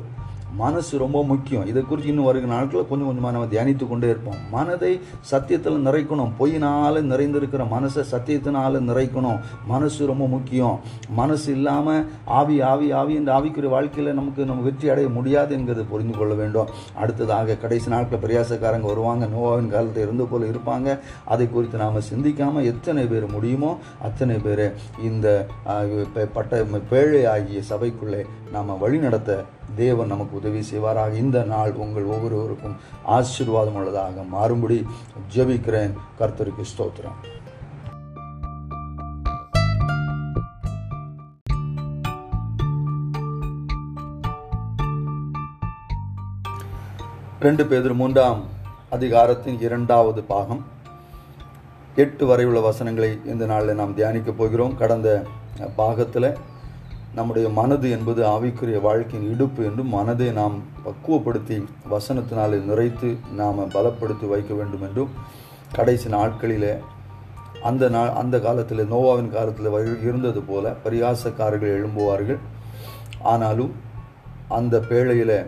மனசு 0.61 0.93
ரொம்ப 1.03 1.17
முக்கியம். 1.31 1.65
இதை 1.71 1.81
குறித்து 1.83 2.11
இன்னும் 2.11 2.27
வருகிற 2.27 2.49
நாட்களில் 2.53 2.87
கொஞ்சம் 2.89 3.09
கொஞ்சமாக 3.09 3.33
நம்ம 3.35 3.49
தியானித்து 3.53 3.85
கொண்டே 3.89 4.07
இருப்போம். 4.13 4.39
மனதை 4.55 4.91
சத்தியத்தில் 5.31 5.77
நிறைக்கணும். 5.87 6.31
பொய்யினால 6.39 7.03
நிறைந்திருக்கிற 7.11 7.65
மனசை 7.75 8.03
சத்தியத்தினால 8.13 8.81
நிறைக்கணும். 8.89 9.39
மனசு 9.73 10.07
ரொம்ப 10.11 10.27
முக்கியம். 10.35 10.77
மனசு 11.19 11.49
இல்லாமல் 11.57 12.05
ஆவி 12.39 12.57
ஆவி 12.71 12.87
ஆவி 13.01 13.13
என்ற 13.19 13.31
ஆவிக்குரிய 13.39 13.71
வாழ்க்கையில் 13.75 14.17
நமக்கு 14.19 14.49
நம்ம 14.51 14.65
வெற்றி 14.67 14.89
அடைய 14.93 15.09
முடியாது 15.17 15.57
என்கிறத 15.57 15.85
புரிந்து 15.91 16.15
கொள்ள 16.17 16.33
வேண்டும். 16.41 16.71
அடுத்ததாக 17.03 17.57
கடைசி 17.63 17.89
நாட்களில் 17.95 18.23
பிரயாசக்காரங்க 18.25 18.87
வருவாங்க. 18.93 19.25
நோவாவின் 19.35 19.71
காலத்தில் 19.75 20.05
இருந்து 20.05 20.27
போல 20.33 20.51
இருப்பாங்க. 20.53 20.97
அதை 21.33 21.47
குறித்து 21.55 21.83
நாம் 21.83 22.07
சிந்திக்காமல் 22.11 22.69
எத்தனை 22.73 23.05
பேர் 23.13 23.27
முடியுமோ 23.35 23.71
அத்தனை 24.09 24.37
பேர் 24.45 24.65
இந்த 25.09 25.27
பட்ட 26.35 26.63
பேழை 26.91 27.23
ஆகிய 27.33 27.61
சபைக்குள்ளே 27.71 28.21
நாம் 28.51 28.79
வழிநடத்த 28.79 29.43
தேவன் 29.75 30.07
நமக்கு 30.07 30.37
உதவி 30.37 30.63
செய்வாராக. 30.73 31.13
இந்த 31.13 31.43
நாள் 31.43 31.73
உங்கள் 31.73 32.03
ஒவ்வொருவருக்கும் 32.03 32.75
ஆசீர்வாதம் 33.03 33.75
உள்ளதாக 33.75 34.21
மாறும்படி 34.33 34.85
ஜெபிக்கிறேன். 35.35 35.93
கர்த்தருக்கு 36.19 36.63
ஸ்தோத்திரம். 36.77 37.17
ரெண்டு 47.39 47.65
பேர் 47.65 47.93
மூன்றாம் 47.93 48.43
அதிகாரத்தின் 48.89 49.59
இரண்டாவது 49.59 50.23
பாகம். 50.23 50.63
எட்டு 51.95 52.25
வரை 52.25 52.45
உள்ள 52.45 52.59
வசனங்களை 52.59 53.19
இந்த 53.25 53.45
நாளில் 53.45 53.75
நாம் 53.75 53.95
தியானிக்க 53.95 54.31
போகிறோம். 54.31 54.77
கடந்த 54.77 55.25
பாகத்தில் 55.75 56.37
நம்முடைய 57.15 57.49
மனது 57.49 57.89
என்பது 57.89 58.23
ஆவிக்குரிய 58.25 58.81
வாழ்க்கையின் 58.81 59.31
இடுப்பு 59.31 59.65
என்றும் 59.65 59.87
மனதை 59.87 60.31
நாம் 60.31 60.63
பக்குவப்படுத்தி 60.85 61.65
வசனத்தினாலே 61.91 62.59
நிறைத்து 62.69 63.17
நாம் 63.33 63.59
பலப்படுத்தி 63.59 64.27
வைக்க 64.27 64.53
வேண்டும் 64.53 64.81
என்றும் 64.81 65.09
கடைசி 65.73 66.09
நாட்களிலே 66.09 66.77
அந்த 67.61 67.89
நாள் 67.89 68.09
அந்த 68.09 68.39
காலத்தில் 68.39 68.91
நோவாவின் 68.91 69.29
காலத்தில் 69.29 70.01
இருந்தது 70.01 70.41
போல 70.41 70.73
பரியாசக்காரர்கள் 70.83 71.75
எழும்புவார்கள். 71.77 72.37
ஆனாலும் 73.21 73.71
அந்த 74.47 74.79
பேழையில் 74.79 75.45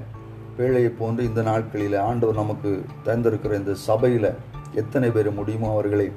பேழையை 0.57 0.91
போன்று 0.97 1.23
இந்த 1.23 1.41
நாட்களில் 1.41 1.95
ஆண்டவர் 1.95 2.35
நமக்கு 2.35 2.85
தந்திருக்கிற 3.05 3.53
இந்த 3.53 3.73
சபையில் 3.73 4.29
எத்தனை 4.73 5.09
பேர் 5.09 5.31
முடியுமோ 5.31 5.69
அவர்களை 5.69 6.11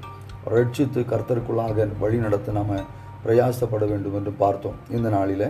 ரட்சித்து 0.51 1.01
கர்த்தருக்குள்ளாக 1.05 1.89
வழி 2.01 2.17
நடத்த 2.17 2.53
நம்ம 2.53 2.81
பிரயாசப்பட 3.25 3.85
வேண்டும் 3.93 4.16
என்று 4.21 4.33
பார்த்தோம் 4.43 4.78
இந்த 4.97 5.09
நாளில். 5.16 5.47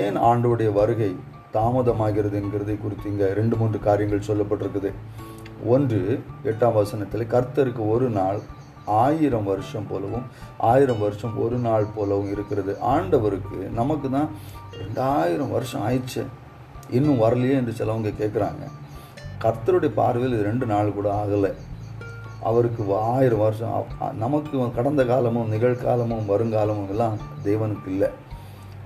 ஏன் 0.00 0.18
ஆண்டவுடைய 0.30 0.70
வருகை 0.80 1.10
தாமதமாகிறது 1.56 2.36
என்கிறதை 2.40 2.76
குறித்து 2.82 3.06
இங்கே 3.12 3.26
ரெண்டு 3.40 3.56
மூன்று 3.60 3.78
காரியங்கள் 3.88 4.28
சொல்லப்பட்டிருக்குது. 4.28 4.90
ஒன்று 5.72 6.00
எட்டாம் 6.50 6.78
வசனத்தில் 6.78 7.32
கர்த்தருக்கு 7.34 7.82
ஒரு 7.94 8.08
நாள் 8.18 8.40
ஆயிரம் 9.02 9.46
வருஷம் 9.50 9.86
போலவும் 9.90 10.24
ஆயிரம் 10.70 11.02
வருஷம் 11.04 11.36
ஒரு 11.44 11.58
நாள் 11.66 11.92
போலவும் 11.96 12.32
இருக்கிறது. 12.34 12.72
ஆண்டவருக்கு 12.94 13.58
நமக்கு 13.80 14.08
தான் 14.16 14.28
ரெண்டாயிரம் 14.80 15.52
வருஷம் 15.56 15.84
ஆயிடுச்சு. 15.88 16.22
இன்னும் 16.96 17.22
வரலையே 17.22 17.54
என்று 17.60 17.74
சிலவங்க 17.78 18.10
கேட்குறாங்க 18.20 18.64
கர்த்தருடைய 19.44 19.92
பார்வையில் 20.00 20.34
இது 20.36 20.48
ரெண்டு 20.48 20.66
நாள் 20.72 20.96
கூட 20.98 21.08
ஆகலை. 21.22 21.50
அவருக்கு 22.48 22.82
ஆயிரம் 23.14 23.42
வருஷம். 23.44 23.72
நமக்கு 24.22 24.64
கடந்த 24.78 25.02
காலமும் 25.12 25.52
நிகழ்காலமும் 25.54 26.28
வருங்காலமும் 26.32 26.90
எல்லாம் 26.94 27.16
தேவனுக்கு 27.46 27.88
இல்லை. 27.94 28.10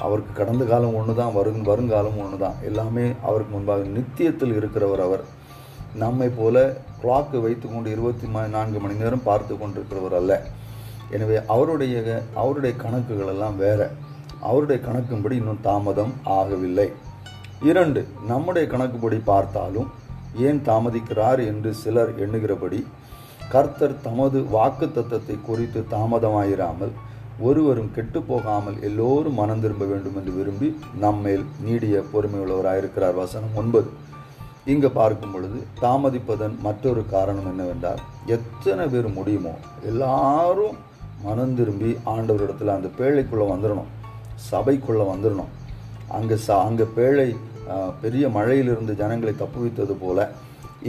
அவருக்கு 0.06 0.32
கடந்த 0.40 0.64
காலம் 0.64 0.96
ஒன்று 0.98 1.14
தான் 1.20 1.36
வரும் 1.36 1.64
வருங்காலம் 1.68 2.18
ஒன்று 2.22 2.36
தான் 2.42 2.58
எல்லாமே 2.68 3.06
அவருக்கு 3.28 3.52
முன்பாக 3.54 3.88
நித்தியத்தில் 3.96 4.54
இருக்கிறவர் 4.58 5.02
அவர். 5.06 5.24
நம்மை 6.02 6.28
போல 6.38 6.56
கிளாக்கு 7.02 7.38
வைத்துக்கொண்டு 7.44 7.88
இருபத்தி 7.94 8.26
நான்கு 8.56 8.78
மணி 8.84 8.94
நேரம் 9.02 9.26
பார்த்து 9.28 9.54
கொண்டிருக்கிறவர் 9.54 10.16
அல்ல. 10.20 10.32
எனவே 11.16 11.36
அவருடைய 11.54 11.96
அவருடைய 12.42 12.72
கணக்குகள் 12.84 13.32
எல்லாம் 13.34 13.56
வேற. 13.64 13.80
அவருடைய 14.48 14.78
கணக்கின்படி 14.86 15.36
இன்னும் 15.40 15.64
தாமதம் 15.68 16.12
ஆகவில்லை. 16.38 16.88
இரண்டு 17.70 18.00
நம்முடைய 18.30 18.64
கணக்குப்படி 18.72 19.18
பார்த்தாலும் 19.32 19.88
ஏன் 20.46 20.60
தாமதிக்கிறார் 20.68 21.40
என்று 21.50 21.70
சிலர் 21.82 22.12
எண்ணுகிறபடி 22.24 22.80
கர்த்தர் 23.52 23.94
தமது 24.06 24.38
வாக்கு 24.54 24.86
தத்தத்தை 24.96 25.36
குறித்து 25.40 25.80
தாமதமாயிராமல் 25.92 26.92
ஒருவரும் 27.40 27.92
கெட்டு 27.96 28.20
போகாமல் 28.22 28.76
எல்லோரும் 28.82 29.38
மனம் 29.40 29.60
திரும்ப 29.60 29.84
வேண்டும் 29.84 30.16
என்று 30.16 30.32
விரும்பி 30.38 30.68
நம்மேல் 31.04 31.44
நீடிய 31.66 32.02
பொறுமையுள்ளவராயிருக்கிறார். 32.12 33.16
வசனம் 33.22 33.56
ஒன்பது. 33.60 33.90
இங்கு 34.72 34.88
பார்க்கும் 34.90 35.32
பொழுது 35.32 35.58
தாமதிப்பதன் 35.82 36.56
மற்றொரு 36.64 37.02
காரணம் 37.12 37.46
என்னவென்றால் 37.52 38.00
எத்தனை 38.26 38.84
பேர் 38.86 39.08
முடியுமோ 39.08 39.52
எல்லாரும் 39.90 40.76
மனம் 41.22 41.54
திரும்பி 41.54 41.90
ஆண்டவரிடத்தில் 42.14 42.74
அந்த 42.74 42.88
பேழைக்குள்ளே 42.98 43.46
வந்துடணும் 43.52 43.92
சபைக்குள்ளே 44.50 45.06
வந்துடணும் 45.12 45.52
அங்கே 46.18 46.36
ச 46.46 46.58
அங்கே 46.66 46.86
பேழை 46.96 47.28
பெரிய 48.00 48.24
மழையிலிருந்து 48.28 48.92
ஜனங்களை 48.94 49.34
தப்புவித்தது 49.36 49.94
போல 50.02 50.18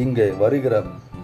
இங்கே 0.04 0.28
வருகிற 0.42 0.76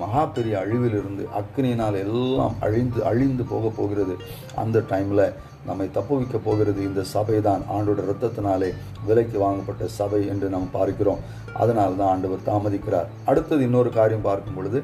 மகா 0.01 0.23
பெரிய 0.37 0.55
அழிவிலிருந்து 0.63 1.23
அக்னியினால் 1.41 1.97
எல்லாம் 2.05 2.55
அழிந்து 2.67 3.01
அழிந்து 3.11 3.43
போக 3.53 3.71
போகிறது. 3.79 4.15
அந்த 4.63 4.83
டைமில் 4.91 5.25
நம்மை 5.67 5.87
தப்புவிக்க 5.97 6.37
போகிறது 6.47 6.79
இந்த 6.87 7.01
சபை 7.13 7.37
தான் 7.47 7.61
ஆண்டோட 7.75 7.99
இரத்தத்தினாலே 8.07 8.69
விலைக்கு 9.07 9.37
வாங்கப்பட்ட 9.43 9.85
சபை 9.99 10.21
என்று 10.33 10.47
நாம் 10.55 10.73
பார்க்கிறோம். 10.77 11.23
அதனால் 11.61 11.99
தான் 11.99 12.11
ஆண்டவர் 12.13 12.47
தாமதிக்கிறார். 12.49 13.09
அடுத்தது 13.31 13.63
இன்னொரு 13.67 13.91
காரியம் 13.99 14.27
பார்க்கும் 14.29 14.57
பொழுது 14.59 14.81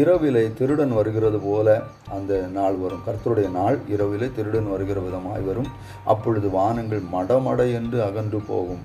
இரவிலே 0.00 0.42
திருடன் 0.58 0.94
வருகிறது 0.98 1.38
போல 1.46 1.68
அந்த 2.16 2.32
நாள் 2.58 2.76
வரும். 2.82 3.02
கர்த்தருடைய 3.06 3.48
நாள் 3.58 3.76
இரவிலே 3.94 4.28
திருடன் 4.36 4.70
வருகிற 4.72 5.00
விதமாய் 5.06 5.44
வரும். 5.50 5.68
அப்பொழுது 6.12 6.50
வானங்கள் 6.58 7.02
மடமட 7.14 7.60
என்று 7.80 7.98
அகன்று 8.08 8.40
போகும். 8.52 8.82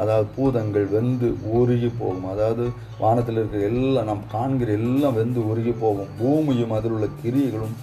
அதாவது 0.00 0.26
பூதங்கள் 0.36 0.86
வெந்து 0.86 1.28
உருகி 1.54 1.90
போகும். 1.98 2.28
அதாவது 2.34 2.64
வானத்தில் 2.98 3.36
இருக்கிற 3.36 3.62
எல்லாம் 3.62 4.08
நாம் 4.10 4.22
காண்கிற 4.34 4.72
எல்லாம் 4.72 5.16
வெந்து 5.20 5.40
உருகி 5.50 5.74
போகும். 5.84 6.08
பூமியும் 6.18 6.70
அதில் 6.70 6.94
உள்ள 6.96 7.08
கிரியைகளும் 7.22 7.74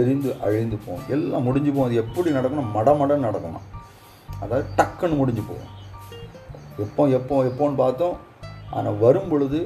எரிந்து 0.00 0.30
அழிந்து 0.46 0.76
போகும். 0.86 1.06
எல்லாம் 1.08 1.42
முடிஞ்சு 1.42 1.70
போகும். 1.70 1.88
அது 1.88 2.02
எப்படி 2.04 2.30
நடக்கணும்? 2.30 2.70
மடமடன்னு 2.76 3.28
நடக்கணும். 3.28 3.64
அதாவது 4.40 4.66
டக்குன்னு 4.76 5.20
முடிஞ்சு 5.20 5.42
போகும். 5.50 5.72
எப்போ 6.84 7.02
எப்போ 7.18 7.44
எப்போன்னு 7.44 7.74
பார்த்தோம். 7.74 8.16
ஆனால் 8.70 8.98
வரும் 8.98 9.28
பொழுது 9.28 9.58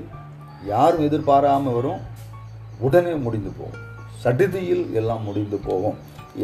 யாரும் 0.65 1.05
எதிர்பாராமல் 1.09 1.77
வரும். 1.79 2.01
உடனே 2.87 3.13
முடிந்து 3.27 3.51
போகும். 3.59 3.85
சடிதியில் 4.25 4.95
எல்லாம் 5.01 5.23
முடிந்து 5.23 5.57
போகும். 5.57 5.97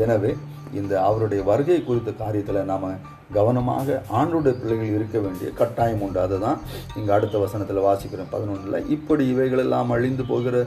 எனவே 0.02 0.36
இந்த 0.72 1.02
அவருடைய 1.02 1.44
வருகை 1.44 1.82
குறித்த 1.82 2.10
காரியத்தில் 2.10 2.68
நாம் 2.70 2.86
கவனமாக 3.32 4.02
ஆண்டுடைய 4.12 4.54
பிள்ளைகள் 4.60 4.94
இருக்க 4.94 5.18
வேண்டிய 5.18 5.50
கட்டாயம் 5.50 6.00
உண்டு 6.00 6.20
அதை 6.20 6.38
தான் 6.38 6.58
இங்கே 6.96 7.12
அடுத்த 7.12 7.38
வசனத்தில் 7.38 7.84
வாசிக்கிறோம் 7.86 8.32
பதினொன்றில் 8.32 8.88
இப்படி 8.88 9.28
இவைகளெல்லாம் 9.28 9.90
அழிந்து 9.90 10.24
போகிற 10.24 10.66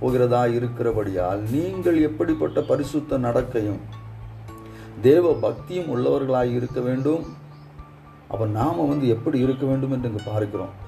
போகிறதா 0.00 0.46
இருக்கிறபடியால் 0.46 1.42
நீங்கள் 1.50 2.00
எப்படிப்பட்ட 2.00 2.60
பரிசுத்த 2.60 3.18
நடக்கையும் 3.18 3.80
தேவ 5.02 5.32
பக்தியும் 5.32 5.90
உள்ளவர்களாக 5.96 6.44
இருக்க 6.44 6.80
வேண்டும்? 6.80 7.22
அப்போ 8.28 8.46
நாம் 8.46 8.88
வந்து 8.88 9.08
எப்படி 9.08 9.38
இருக்க 9.38 9.66
வேண்டும் 9.66 9.90
என்று 9.90 10.10
இங்கே 10.10 10.24
பார்க்கிறோம். 10.24 10.81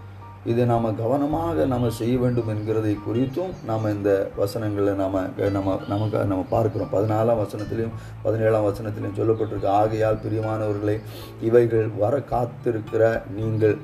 இதை 0.51 0.65
நாம் 0.71 0.87
கவனமாக 0.97 1.65
நாம் 1.73 1.85
செய்ய 1.99 2.15
வேண்டும் 2.19 2.49
என்கிறதை 2.53 2.95
குறித்தும் 3.07 3.53
நாம் 3.69 3.87
இந்த 3.93 4.11
வசனங்களில் 4.41 4.99
நாம் 5.03 5.17
நம்ம 5.57 5.77
நமக்கு 5.93 6.25
நம்ம 6.33 6.47
பார்க்குறோம். 6.51 6.91
பதினாலாம் 6.97 7.41
வசனத்திலையும் 7.43 7.95
பதினேழாம் 8.23 8.67
வசனத்திலையும் 8.69 9.19
சொல்லப்பட்டிருக்கு 9.21 9.71
ஆகையால் 9.81 10.21
பிரியமானவர்களே 10.25 10.97
இவைகள் 11.41 11.89
வர 12.03 12.17
காத்திருக்கிற 12.33 13.23
நீங்கள் 13.39 13.79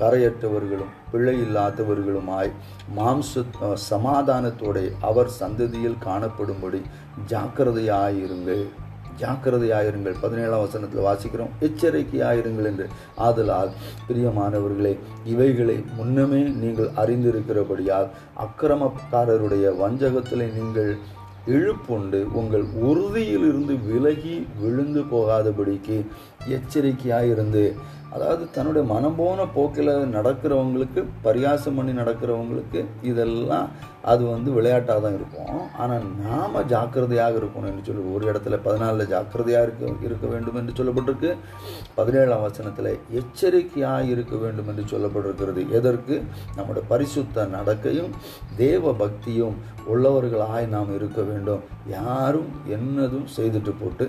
கரையற்றவர்களும் 0.00 0.94
பிழை 1.10 1.36
இல்லாதவர்களுமாய் 1.42 2.50
மாம்ச 2.96 3.44
சமாதானத்தோட 3.90 4.78
அவர் 5.10 5.30
சந்ததியில் 5.40 6.02
காணப்படும்படி 6.04 6.80
ஜாக்கிரதையாயிருங்கள். 7.28 8.64
ஜாக்கிரதையாயிருங்கள். 9.22 10.16
பதினேழாம் 10.20 10.64
வசனத்தில் 10.64 11.06
வாசிக்கிறோம் 11.08 11.52
எச்சரிக்கையாயிருங்கள் 11.60 12.70
என்று. 12.70 12.86
ஆதலால் 13.26 13.72
பிரியமானவர்களே 14.08 14.94
இவைகளை 15.24 15.76
முன்னமே 15.96 16.42
நீங்கள் 16.62 16.94
அறிந்திருக்கிறபடியால் 17.02 18.08
அக்கிரமக்காரருடைய 18.46 19.66
வஞ்சகத்தில் 19.82 20.52
நீங்கள் 20.58 20.92
இழுப்புண்டு 21.56 22.20
உங்கள் 22.38 22.64
உறுதியிலிருந்து 22.86 23.74
விலகி 23.90 24.36
விழுந்து 24.60 25.02
போகாதபடிக்கு 25.12 25.98
எச்சரிக்கையாயிருந்து. 26.56 27.64
அதாவது 28.14 28.44
தன்னுடைய 28.50 28.82
மனம் 28.92 29.16
போன 29.16 29.46
போக்கில் 29.54 29.92
நடக்கிறவங்களுக்கு 30.16 31.00
பரியாசம் 31.24 31.76
பண்ணி 31.76 31.92
நடக்கிறவங்களுக்கு 32.00 32.80
இதெல்லாம் 33.02 33.68
அது 34.12 34.22
வந்து 34.32 34.50
விளையாட்டாக 34.56 35.00
தான் 35.04 35.16
இருக்கும். 35.18 35.52
ஆனால் 35.82 36.04
நாம் 36.24 36.58
ஜாக்கிரதையாக 36.72 37.38
இருக்கணும் 37.40 37.70
என்று 37.70 37.86
சொல்லி 37.88 38.02
ஒரு 38.16 38.24
இடத்துல 38.32 38.58
பதினாலில் 38.66 39.10
ஜாக்கிரதையாக 39.14 39.66
இருக்க 39.66 40.06
இருக்க 40.08 40.26
வேண்டும் 40.34 40.58
என்று 40.60 40.76
சொல்லப்பட்டிருக்கு. 40.78 41.30
பதினேழாம் 41.98 42.44
வசனத்தில் 42.46 42.90
எச்சரிக்கையாக 43.20 44.10
இருக்க 44.14 44.34
வேண்டும் 44.44 44.68
என்று 44.72 44.84
சொல்லப்பட்டிருக்கிறது. 44.92 45.62
எதற்கு? 45.78 46.16
நம்முடைய 46.58 46.84
பரிசுத்த 46.92 47.46
நடக்கையும் 47.56 48.12
தேவ 48.56 48.92
பக்தியும் 49.02 49.56
உள்ளவர்களாய் 49.92 50.72
நாம் 50.76 50.94
இருக்க 50.98 51.20
வேண்டும். 51.22 51.64
யாரும் 51.96 52.48
என்னதும் 52.76 53.26
செய்துட்டு 53.36 53.72
போட்டு 53.80 54.04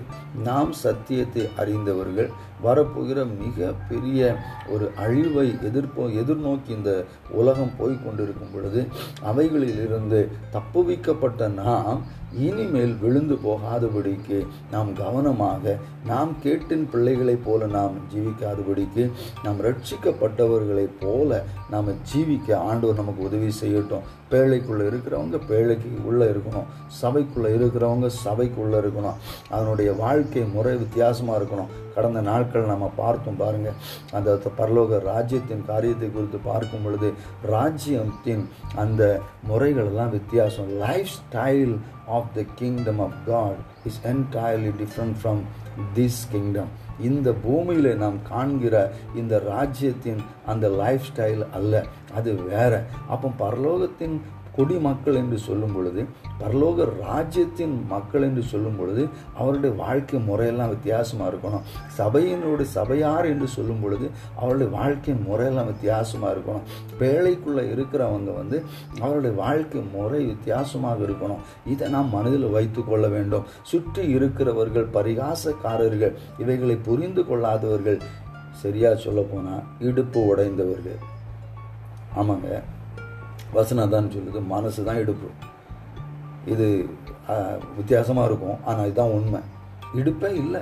நாம் 0.50 0.72
சத்தியத்தை 0.84 1.44
அறிந்தவர்கள் 1.64 2.30
வரப்போகிற 2.66 3.20
மிக 3.42 3.68
பெரிய 3.90 4.20
ஒரு 4.74 4.86
அழிவை 5.04 5.48
எதிர்ப்போ 5.70 6.04
எதிர்நோக்கி 6.22 6.72
இந்த 6.78 6.92
உலகம் 7.40 7.76
போய் 7.80 8.04
கொண்டிருக்கும் 8.06 8.54
பொழுது 8.54 8.82
அவைகளில் 9.30 9.82
இருந்து 9.88 10.20
தப்புவிக்கப்பட்ட 10.52 11.48
நாம் 11.60 12.00
இனிமேல் 12.34 12.98
விழுந்து 12.98 13.36
போகாதபடிக்கு 13.36 14.48
நாம் 14.72 14.94
கவனமாக 14.94 15.78
நாம் 16.06 16.36
கேட்டின் 16.44 16.90
பிள்ளைகளைப் 16.90 17.46
போல 17.46 17.66
நாம் 17.66 17.92
ஜீவிக்காதபடிக்கு 18.14 19.12
நாம் 19.44 19.60
ரட்சிக்கப்பட்டவர்களைப் 19.60 20.98
போல 21.00 21.44
நாம் 21.70 21.90
ஜீவிக்க 21.90 22.56
ஆண்டவர் 22.56 22.96
நமக்கு 22.96 23.24
உதவி 23.24 23.54
செய்யட்டும். 23.62 24.06
பேழைக்குள்ளே 24.32 24.88
இருக்கிறவங்க 24.88 25.40
பேழைக்கு 25.50 26.04
உள்ளே 26.04 26.26
இருக்கணும். 26.26 26.66
சபைக்குள்ளே 27.02 27.50
இருக்கிறவங்க 27.58 28.10
சபைக்குள்ளே 28.26 28.80
இருக்கணும். 28.80 29.14
அதனுடைய 29.50 29.94
வாழ்க்கை 29.94 30.42
முறை 30.42 30.76
வித்தியாசமாக 30.76 31.44
இருக்கணும். 31.44 31.68
கடந்த 31.96 32.22
நாட்கள் 32.22 32.66
நம்ம 32.66 32.92
பார்த்தோம் 32.96 33.38
பாருங்கள் 33.38 33.74
அந்த 34.12 34.40
பரலோக 34.58 35.00
ராஜ்யத்தின் 35.00 35.66
காரியத்தை 35.66 36.12
குறித்து 36.12 36.38
பார்க்கும் 36.38 36.84
பொழுது 36.84 37.14
ராஜ்யத்தின் 37.42 38.50
அந்த 38.76 39.20
முறைகளெல்லாம் 39.50 40.10
வித்தியாசம். 40.10 40.70
Life 40.70 41.08
style 41.08 41.78
of 42.08 42.34
the 42.36 42.44
kingdom 42.56 43.00
of 43.00 43.14
God 43.28 43.56
is 43.84 44.02
entirely 44.04 44.74
different 44.82 45.16
from 45.24 45.40
this 45.96 46.20
kingdom 46.32 46.86
இந்த 47.02 47.34
பூமியில் 47.34 47.98
நாம் 47.98 48.22
காண்கிற 48.30 48.92
இந்த 49.16 49.40
ராஜ்யத்தின் 49.40 50.22
அந்த 50.46 50.70
லைஃப் 50.70 51.02
ஸ்டைல் 51.16 51.52
அல்ல. 51.54 51.86
அது 52.16 52.36
வேற. 52.36 52.86
அப்போ 53.08 53.32
பரலோகத்தின் 53.40 54.22
குடிமக்கள் 54.58 55.18
என்று 55.22 55.38
சொல்லும் 55.38 55.74
பொழுது 55.76 56.02
பரலோக 56.42 56.86
ராஜ்யத்தின் 57.02 57.76
மக்கள் 57.90 58.26
என்று 58.28 58.44
சொல்லும் 58.52 58.78
பொழுது 58.80 59.04
அவருடைய 59.40 59.76
வாழ்க்கை 59.84 60.20
முறையெல்லாம் 60.30 60.72
வித்தியாசமாக 60.76 61.30
இருக்கணும். 61.34 61.66
சபையினுடைய 61.98 62.70
சபையார் 62.78 63.26
என்று 63.26 63.48
சொல்லும் 63.48 63.82
பொழுது 63.82 64.06
அவருடைய 64.36 64.70
வாழ்க்கை 64.78 65.16
முறையெல்லாம் 65.28 65.72
வித்தியாசமாக 65.74 66.34
இருக்கணும். 66.36 66.66
பேழைக்குள்ளே 67.02 67.66
இருக்கிறவங்க 67.74 68.34
வந்து 68.42 68.60
அவருடைய 69.02 69.34
வாழ்க்கை 69.44 69.82
முறை 69.96 70.22
வித்தியாசமாக 70.26 71.04
இருக்கணும். 71.10 71.44
இதை 71.66 71.90
நாம் 71.90 72.10
மனதில் 72.10 72.50
வைத்து 72.50 72.84
கொள்ள 72.84 73.08
வேண்டும். 73.08 73.46
சுற்றி 73.74 74.04
இருக்கிறவர்கள் 74.16 74.88
பரிகாசக்காரர்கள் 74.94 76.16
இவைகளை 76.38 76.76
புரிந்து 76.90 77.24
கொள்ளாதவர்கள் 77.30 78.00
சரியாக 78.64 78.96
சொல்லப்போனால் 78.96 79.68
இடுப்பு 79.80 80.20
உடைந்தவர்கள். 80.26 81.00
ஆமாங்க. 82.22 82.62
வசனம் 83.52 83.90
தான் 83.90 84.12
சொல்லுது. 84.16 84.40
மனசு 84.46 84.84
தான் 84.84 85.02
இடுப்பு. 85.04 85.30
இது 86.54 86.68
வித்தியாசமாக 87.78 88.28
இருக்கும். 88.28 88.58
ஆனால் 88.66 88.86
இதுதான் 88.86 89.14
உண்மை. 89.18 89.40
இடுப்பே 89.96 90.30
இல்லை. 90.44 90.62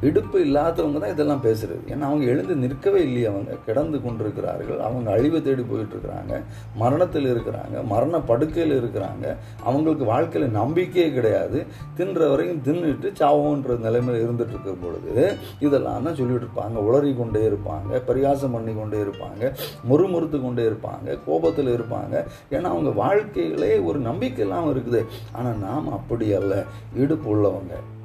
இடுப்பு 0.00 0.40
இல்லாதவங்க 0.40 0.98
தான் 0.98 1.10
இதெல்லாம் 1.10 1.42
பேசுறது. 1.42 1.80
ஏன்னா 1.86 2.00
அவங்க 2.00 2.24
எழுந்து 2.24 2.54
நிற்கவே 2.54 3.02
இல்லையே 3.02 3.26
அவங்க. 3.26 3.54
கிடந்து 3.66 4.02
கொண்டிருக்கிறார்கள். 4.02 4.78
அவங்க 4.78 5.10
அழிவை 5.10 5.42
தேடி 5.42 5.62
போயிட்டு 5.62 5.96
இருக்கிறாங்க 5.96 6.42
மரணத்தில் 6.76 7.34
இருக்கிறாங்க. 7.34 7.84
மரண 7.84 8.20
படுக்கையில் 8.20 8.82
இருக்கிறாங்க. 8.82 9.36
அவங்களுக்கு 9.64 10.04
வாழ்க்கையில் 10.04 10.50
நம்பிக்கையே 10.50 11.12
கிடையாது. 11.12 11.66
தின்ற 11.96 12.28
வரைக்கும் 12.28 12.62
தின்னுட்டு 12.64 13.12
சாவோன்ற 13.20 13.78
நிலைமையில் 13.78 14.28
இருந்துட்டு 14.28 14.54
இருக்கிற 14.54 14.74
பொழுது 14.82 15.34
இதெல்லாம் 15.60 16.02
தான் 16.02 16.14
சொல்லிட்டு 16.14 16.46
இருப்பாங்க. 16.46 16.76
உளறி 16.88 17.16
கொண்டே 17.16 17.48
இருப்பாங்க. 17.48 18.00
பரிகாசம் 18.06 18.50
பண்ணி 18.50 18.74
கொண்டே 18.74 18.98
இருப்பாங்க. 18.98 19.52
முறுமுறுத்து 19.88 20.42
கொண்டே 20.42 20.62
இருப்பாங்க. 20.62 21.18
கோபத்தில் 21.26 21.80
இருப்பாங்க. 21.80 22.24
ஏன்னா 22.50 22.62
அவங்க 22.62 22.90
வாழ்க்கையிலே 22.90 23.78
ஒரு 23.78 23.98
நம்பிக்கை 23.98 24.46
இல்லாமல் 24.46 24.74
இருக்குது. 24.74 25.04
ஆனால் 25.32 25.58
நாம் 25.58 25.92
அப்படி 25.92 26.32
அல்ல. 26.32 26.64
இடுப்பு 26.96 27.36
உள்ளவங்க. 27.36 27.96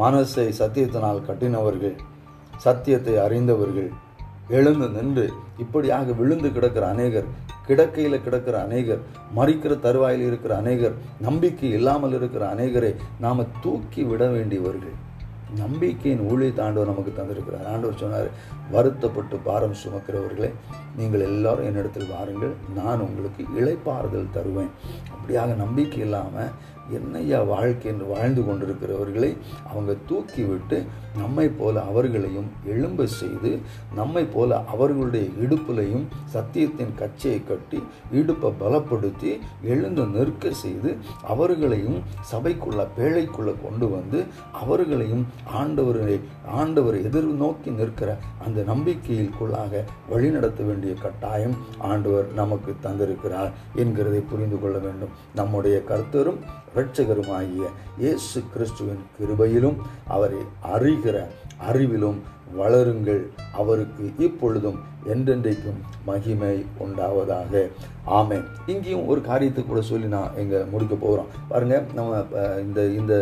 மனசை 0.00 0.48
சத்தியத்தினால் 0.60 1.26
கட்டினவர்கள் 1.28 1.96
சத்தியத்தை 2.64 3.14
அறிந்தவர்கள் 3.26 3.90
எழுந்து 4.56 4.88
நின்று 4.88 5.24
இப்படியாக 5.62 6.12
விழுந்து 6.18 6.48
கிடக்கிற 6.52 6.84
அநேகர் 6.94 7.28
கிடக்கையில் 7.68 8.24
கிடக்கிற 8.24 8.56
அநேகர் 8.66 9.00
மறிக்கிற 9.36 9.72
தருவாயில் 9.86 10.24
இருக்கிற 10.26 10.52
அநேகர் 10.56 10.94
நம்பிக்கை 11.20 11.70
இல்லாமல் 11.78 12.14
இருக்கிற 12.18 12.42
அநேகரை 12.54 12.92
நாம் 13.24 13.50
தூக்கி 13.64 14.02
விட 14.10 14.24
வேண்டியவர்கள். 14.26 14.94
நம்பிக்கையின் 15.62 16.22
ஊழியத்தை 16.30 16.62
ஆண்டவர் 16.66 16.90
நமக்கு 16.92 17.12
தந்திருக்கிறார். 17.18 17.66
ஆண்டவர் 17.72 18.00
சொன்னார் 18.02 18.30
வருத்தப்பட்டு 18.74 19.36
பாரம் 19.48 19.76
சுமக்கிறவர்களே 19.82 20.50
நீங்கள் 20.96 21.26
எல்லாரும் 21.30 21.68
என்னிடத்தில் 21.70 22.12
வாருங்கள் 22.14 22.54
நான் 22.78 23.04
உங்களுக்கு 23.08 23.42
இழைப்பாறுதல் 23.58 24.34
தருவேன். 24.36 24.72
அப்படியாக 25.14 25.56
நம்பிக்கை 25.64 26.00
இல்லாமல் 26.06 26.52
என்னையா 26.90 27.42
வாழ்க்கை 27.42 27.92
என்று 27.92 28.06
வாழ்ந்து 28.06 28.42
கொண்டிருக்கிறவர்களை 28.42 29.36
அவங்க 29.70 29.94
தூக்கிவிட்டு 30.08 30.86
நம்மை 31.16 31.48
போல 31.48 31.82
அவர்களையும் 31.82 32.48
எழும்ப 32.66 33.06
செய்து 33.06 33.58
நம்மை 33.94 34.24
போல 34.24 34.64
அவர்களுடைய 34.64 35.26
இடுப்புலையும் 35.26 36.04
சத்தியத்தின் 36.34 36.94
கச்சையை 36.94 37.42
கட்டி 37.44 37.82
இடுப்பை 38.12 38.52
பலப்படுத்தி 38.60 39.38
எழுந்து 39.62 40.04
நிற்க 40.06 40.52
செய்து 40.52 40.96
அவர்களையும் 41.22 42.02
சபைக்குள்ள 42.32 42.86
பேழைக்குள்ளே 42.98 43.54
கொண்டு 43.62 43.88
வந்து 43.88 44.24
அவர்களையும் 44.52 45.26
ஆண்டவரை 45.58 46.20
ஆண்டவரை 46.56 47.00
எதிர்நோக்கி 47.08 47.70
நிற்கிற 47.70 48.18
அந்த 48.44 48.60
நம்பிக்கையிற்குள்ளாக 48.60 49.84
வழிநடத்த 50.08 50.64
வேண்டிய 50.64 50.94
கட்டாயம் 50.94 51.56
ஆண்டவர் 51.78 52.32
நமக்கு 52.32 52.74
தந்திருக்கிறார் 52.82 53.52
என்கிறதை 53.76 54.22
புரிந்து 54.30 54.60
கொள்ள 54.60 54.78
வேண்டும். 54.78 55.08
நம்முடைய 55.34 55.82
கருத்தரும் 55.82 56.38
இரட்சகருமாகிய 56.76 57.66
இயேசு 57.98 58.42
கிறிஸ்துவின் 58.52 59.02
கிருபையிலும் 59.18 59.76
அவரை 60.06 60.38
அறிகிற 60.74 61.26
அறிவிலும் 61.72 62.18
வளருங்கள். 62.58 63.22
அவருக்கு 63.52 64.12
இப்பொழுதும் 64.18 64.78
என்றென்றைக்கும் 65.14 65.80
மகிமை 66.08 66.56
உண்டாவதாக. 66.84 67.62
ஆமே 68.16 68.36
இங்கேயும் 68.72 69.06
ஒரு 69.10 69.20
காரியத்தை 69.28 69.62
கூட 69.62 69.80
சொல்லி 69.88 70.08
நான் 70.14 70.34
எங்க 70.42 70.56
முடிக்க 70.72 70.94
போகிறோம் 70.94 71.30
பாருங்கள் 71.50 71.86
நம்ம 71.96 72.18
இந்த 72.64 72.80
இந்த 73.00 73.14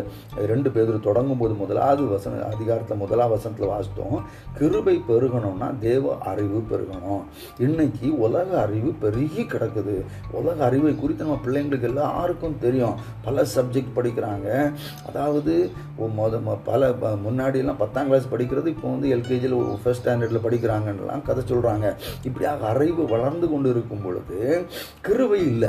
ரெண்டு 0.50 0.68
பேர் 0.74 0.92
தொடங்கும் 1.06 1.40
போது 1.42 1.54
முதலாவது 1.60 2.02
வசன 2.12 2.40
அதிகாரத்தை 2.54 2.94
முதலாவது 3.02 3.34
வசனத்தில் 3.36 3.72
வாசித்தோம். 3.72 4.18
கிருபை 4.58 4.96
பெருகணும்னா 5.08 5.68
தேவ 5.86 6.16
அறிவு 6.32 6.60
பெருகணும். 6.72 7.22
இன்னைக்கு 7.66 8.08
உலக 8.26 8.48
அறிவு 8.64 8.90
பெருகி 9.04 9.44
கிடக்குது. 9.54 9.96
உலக 10.40 10.64
அறிவை 10.68 10.92
குறித்து 11.02 11.26
நம்ம 11.26 11.40
பிள்ளைங்களுக்கு 11.46 11.90
எல்லாருக்கும் 11.92 12.60
தெரியும். 12.66 12.98
பல 13.28 13.46
சப்ஜெக்ட் 13.56 13.96
படிக்கிறாங்க. 13.98 14.48
அதாவது 15.10 15.54
மொத 16.18 16.42
பல 16.70 16.92
முன்னாடியெல்லாம் 17.26 17.82
பத்தாம் 17.82 18.08
கிளாஸ் 18.10 18.32
படிக்கிறது 18.34 18.68
இப்போ 18.74 18.86
வந்து 18.94 19.08
எல்கேஜியில் 19.16 19.56
ஃபஸ்ட் 19.82 20.02
ஸ்டாண்டர்டில் 20.02 20.44
படிக்கிறாங்கலாம் 20.46 21.26
கதை 21.28 21.42
சொல்கிறாங்க 21.50 21.73
இப்படியாக 22.22 22.68
அறிவு 22.68 23.04
வளர்ந்து 23.04 23.50
கொண்டு 23.50 23.70
இருக்கும் 23.70 24.02
பொழுது 24.02 24.66
கிருவை 25.08 25.34
இல்லை. 25.34 25.68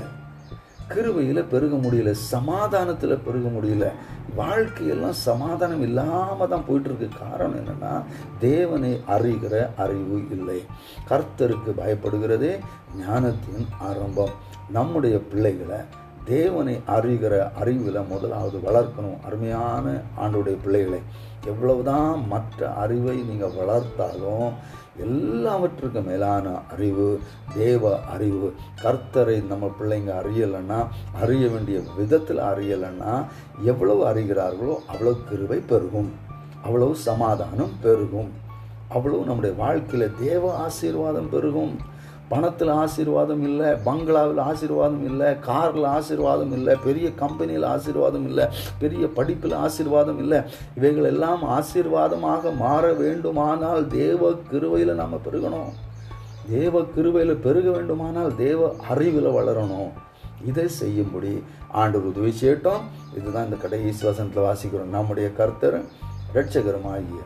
கிருவையில் 0.89 1.47
பெருக 1.47 1.75
முடியல 1.75 2.11
சமாதானத்தில் 2.11 3.17
பெருக 3.17 3.49
முடியல. 3.49 3.91
வாழ்க்கையெல்லாம் 4.37 5.09
சமாதானம் 5.09 5.81
இல்லாமல் 5.81 6.47
தான் 6.47 6.65
போயிட்டுருக்கு. 6.69 7.09
காரணம் 7.19 7.55
என்னன்னா 7.55 8.03
தேவனை 8.39 9.01
அறிகிற 9.07 9.75
அறிவு 9.77 10.23
இல்லை. 10.31 10.63
கர்த்தருக்கு 11.09 11.71
பயப்படுகிறதே 11.77 12.59
ஞானத்தின் 12.97 13.67
ஆரம்பம். 13.79 14.29
நம்முடைய 14.69 15.19
பிள்ளைகளை 15.19 15.77
தேவனை 16.25 16.81
அறிகிற 16.87 17.53
அறிவில் 17.53 18.07
முதலாவது 18.09 18.57
வளர்க்கணும். 18.57 19.25
அருமையான 19.25 20.01
ஆண்டுடைய 20.21 20.57
பிள்ளைகளை 20.63 20.99
எவ்வளவுதான் 21.45 22.27
மற்ற 22.27 22.73
அறிவை 22.73 23.21
நீங்கள் 23.21 23.51
வளர்த்தாலும் 23.51 24.51
எல்லாவற்றுக்கும் 24.99 26.05
மேலான 26.05 26.59
அறிவு 26.71 27.19
தேவ 27.55 27.99
அறிவு. 27.99 28.53
கர்த்தரை 28.81 29.47
நம்ம 29.47 29.71
பிள்ளைங்க 29.79 30.13
அறியலைன்னா 30.21 30.87
அறிய 31.21 31.47
வேண்டிய 31.47 31.81
விதத்தில் 31.97 32.37
அறியலைன்னா 32.37 33.25
எவ்வளவு 33.63 34.05
அறிகிறார்களோ 34.05 34.75
அவ்வளவு 34.87 35.17
கிருவை 35.31 35.61
பெருகும். 35.67 36.11
அவ்வளவு 36.63 36.95
சமாதானம் 36.95 37.71
பெருகும். 37.81 38.31
அவ்வளவு 38.89 39.23
நம்முடைய 39.23 39.55
வாழ்க்கையில் 39.55 40.15
தேவ 40.19 40.55
ஆசீர்வாதம் 40.55 41.29
பெருகும். 41.29 41.93
பணத்தில் 42.29 42.71
ஆசீர்வாதம் 42.83 43.43
இல்லை 43.47 43.69
பங்களாவில் 43.87 44.41
ஆசீர்வாதம் 44.49 45.03
இல்லை 45.09 45.39
காரில் 45.39 45.87
ஆசீர்வாதம் 45.95 46.53
இல்லை 46.57 46.73
பெரிய 46.83 47.07
கம்பெனியில் 47.23 47.67
ஆசீர்வாதம் 47.73 48.25
இல்லை 48.29 48.45
பெரிய 48.79 49.07
படிப்பில் 49.17 49.55
ஆசீர்வாதம் 49.65 50.19
இல்லை. 50.23 50.39
இவைகள் 50.75 51.09
எல்லாம் 51.11 51.43
ஆசீர்வாதமாக 51.57 52.55
மாற 52.63 52.93
வேண்டுமானால் 52.93 53.83
தேவ 53.87 54.31
கிருவையில் 54.51 54.99
நம்ம 55.01 55.19
பெருகணும். 55.27 55.69
தேவ 56.49 56.81
கிருவையில் 56.95 57.35
பெருக 57.45 57.67
வேண்டுமானால் 57.71 58.33
தேவ 58.35 58.71
அறிவில் 58.93 59.29
வளரணும். 59.37 59.91
இதை 60.49 60.67
செய்யும்படி 60.81 61.43
ஆண்டு 61.81 61.99
உதவி 62.09 62.33
செய்யட்டும். 62.41 62.83
இதுதான் 63.17 63.45
இந்த 63.47 63.57
கடைசி 63.61 64.05
வசனத்தில் 64.07 64.47
வாசிக்கிறோம். 64.47 64.95
நம்முடைய 64.97 65.27
கர்த்தர் 65.39 65.77
இரட்சகரமாகிய 66.33 67.21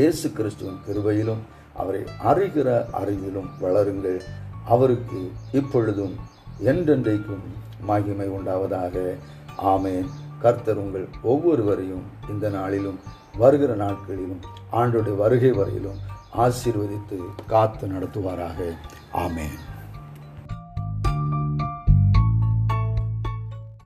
இயேசு 0.00 0.26
கிறிஸ்துவின் 0.38 0.80
கிருபையிலும் 0.86 1.42
அவரை 1.78 2.02
அறிகிற 2.24 2.84
அறிவிலும் 2.92 3.48
வளருங்கள். 3.60 4.20
அவருக்கு 4.64 5.32
இப்பொழுதும் 5.52 6.16
என்றென்றைக்கும் 6.64 7.44
மகிமை 7.80 8.28
உண்டாவதாக. 8.28 9.14
ஆமேன். 9.62 10.06
கர்த்தர் 10.38 10.76
உங்கள் 10.76 11.08
ஒவ்வொருவரையும் 11.22 12.02
இந்த 12.28 12.48
நாளிலும் 12.48 12.98
வருகிற 13.36 13.74
நாட்களிலும் 13.74 14.40
ஆண்டுடைய 14.72 15.16
வருகை 15.16 15.52
வரையிலும் 15.52 15.98
ஆசீர்வதித்து 16.38 17.16
காத்து 17.46 17.86
நடத்துவாராக. 17.86 18.72
ஆமேன். 19.14 19.75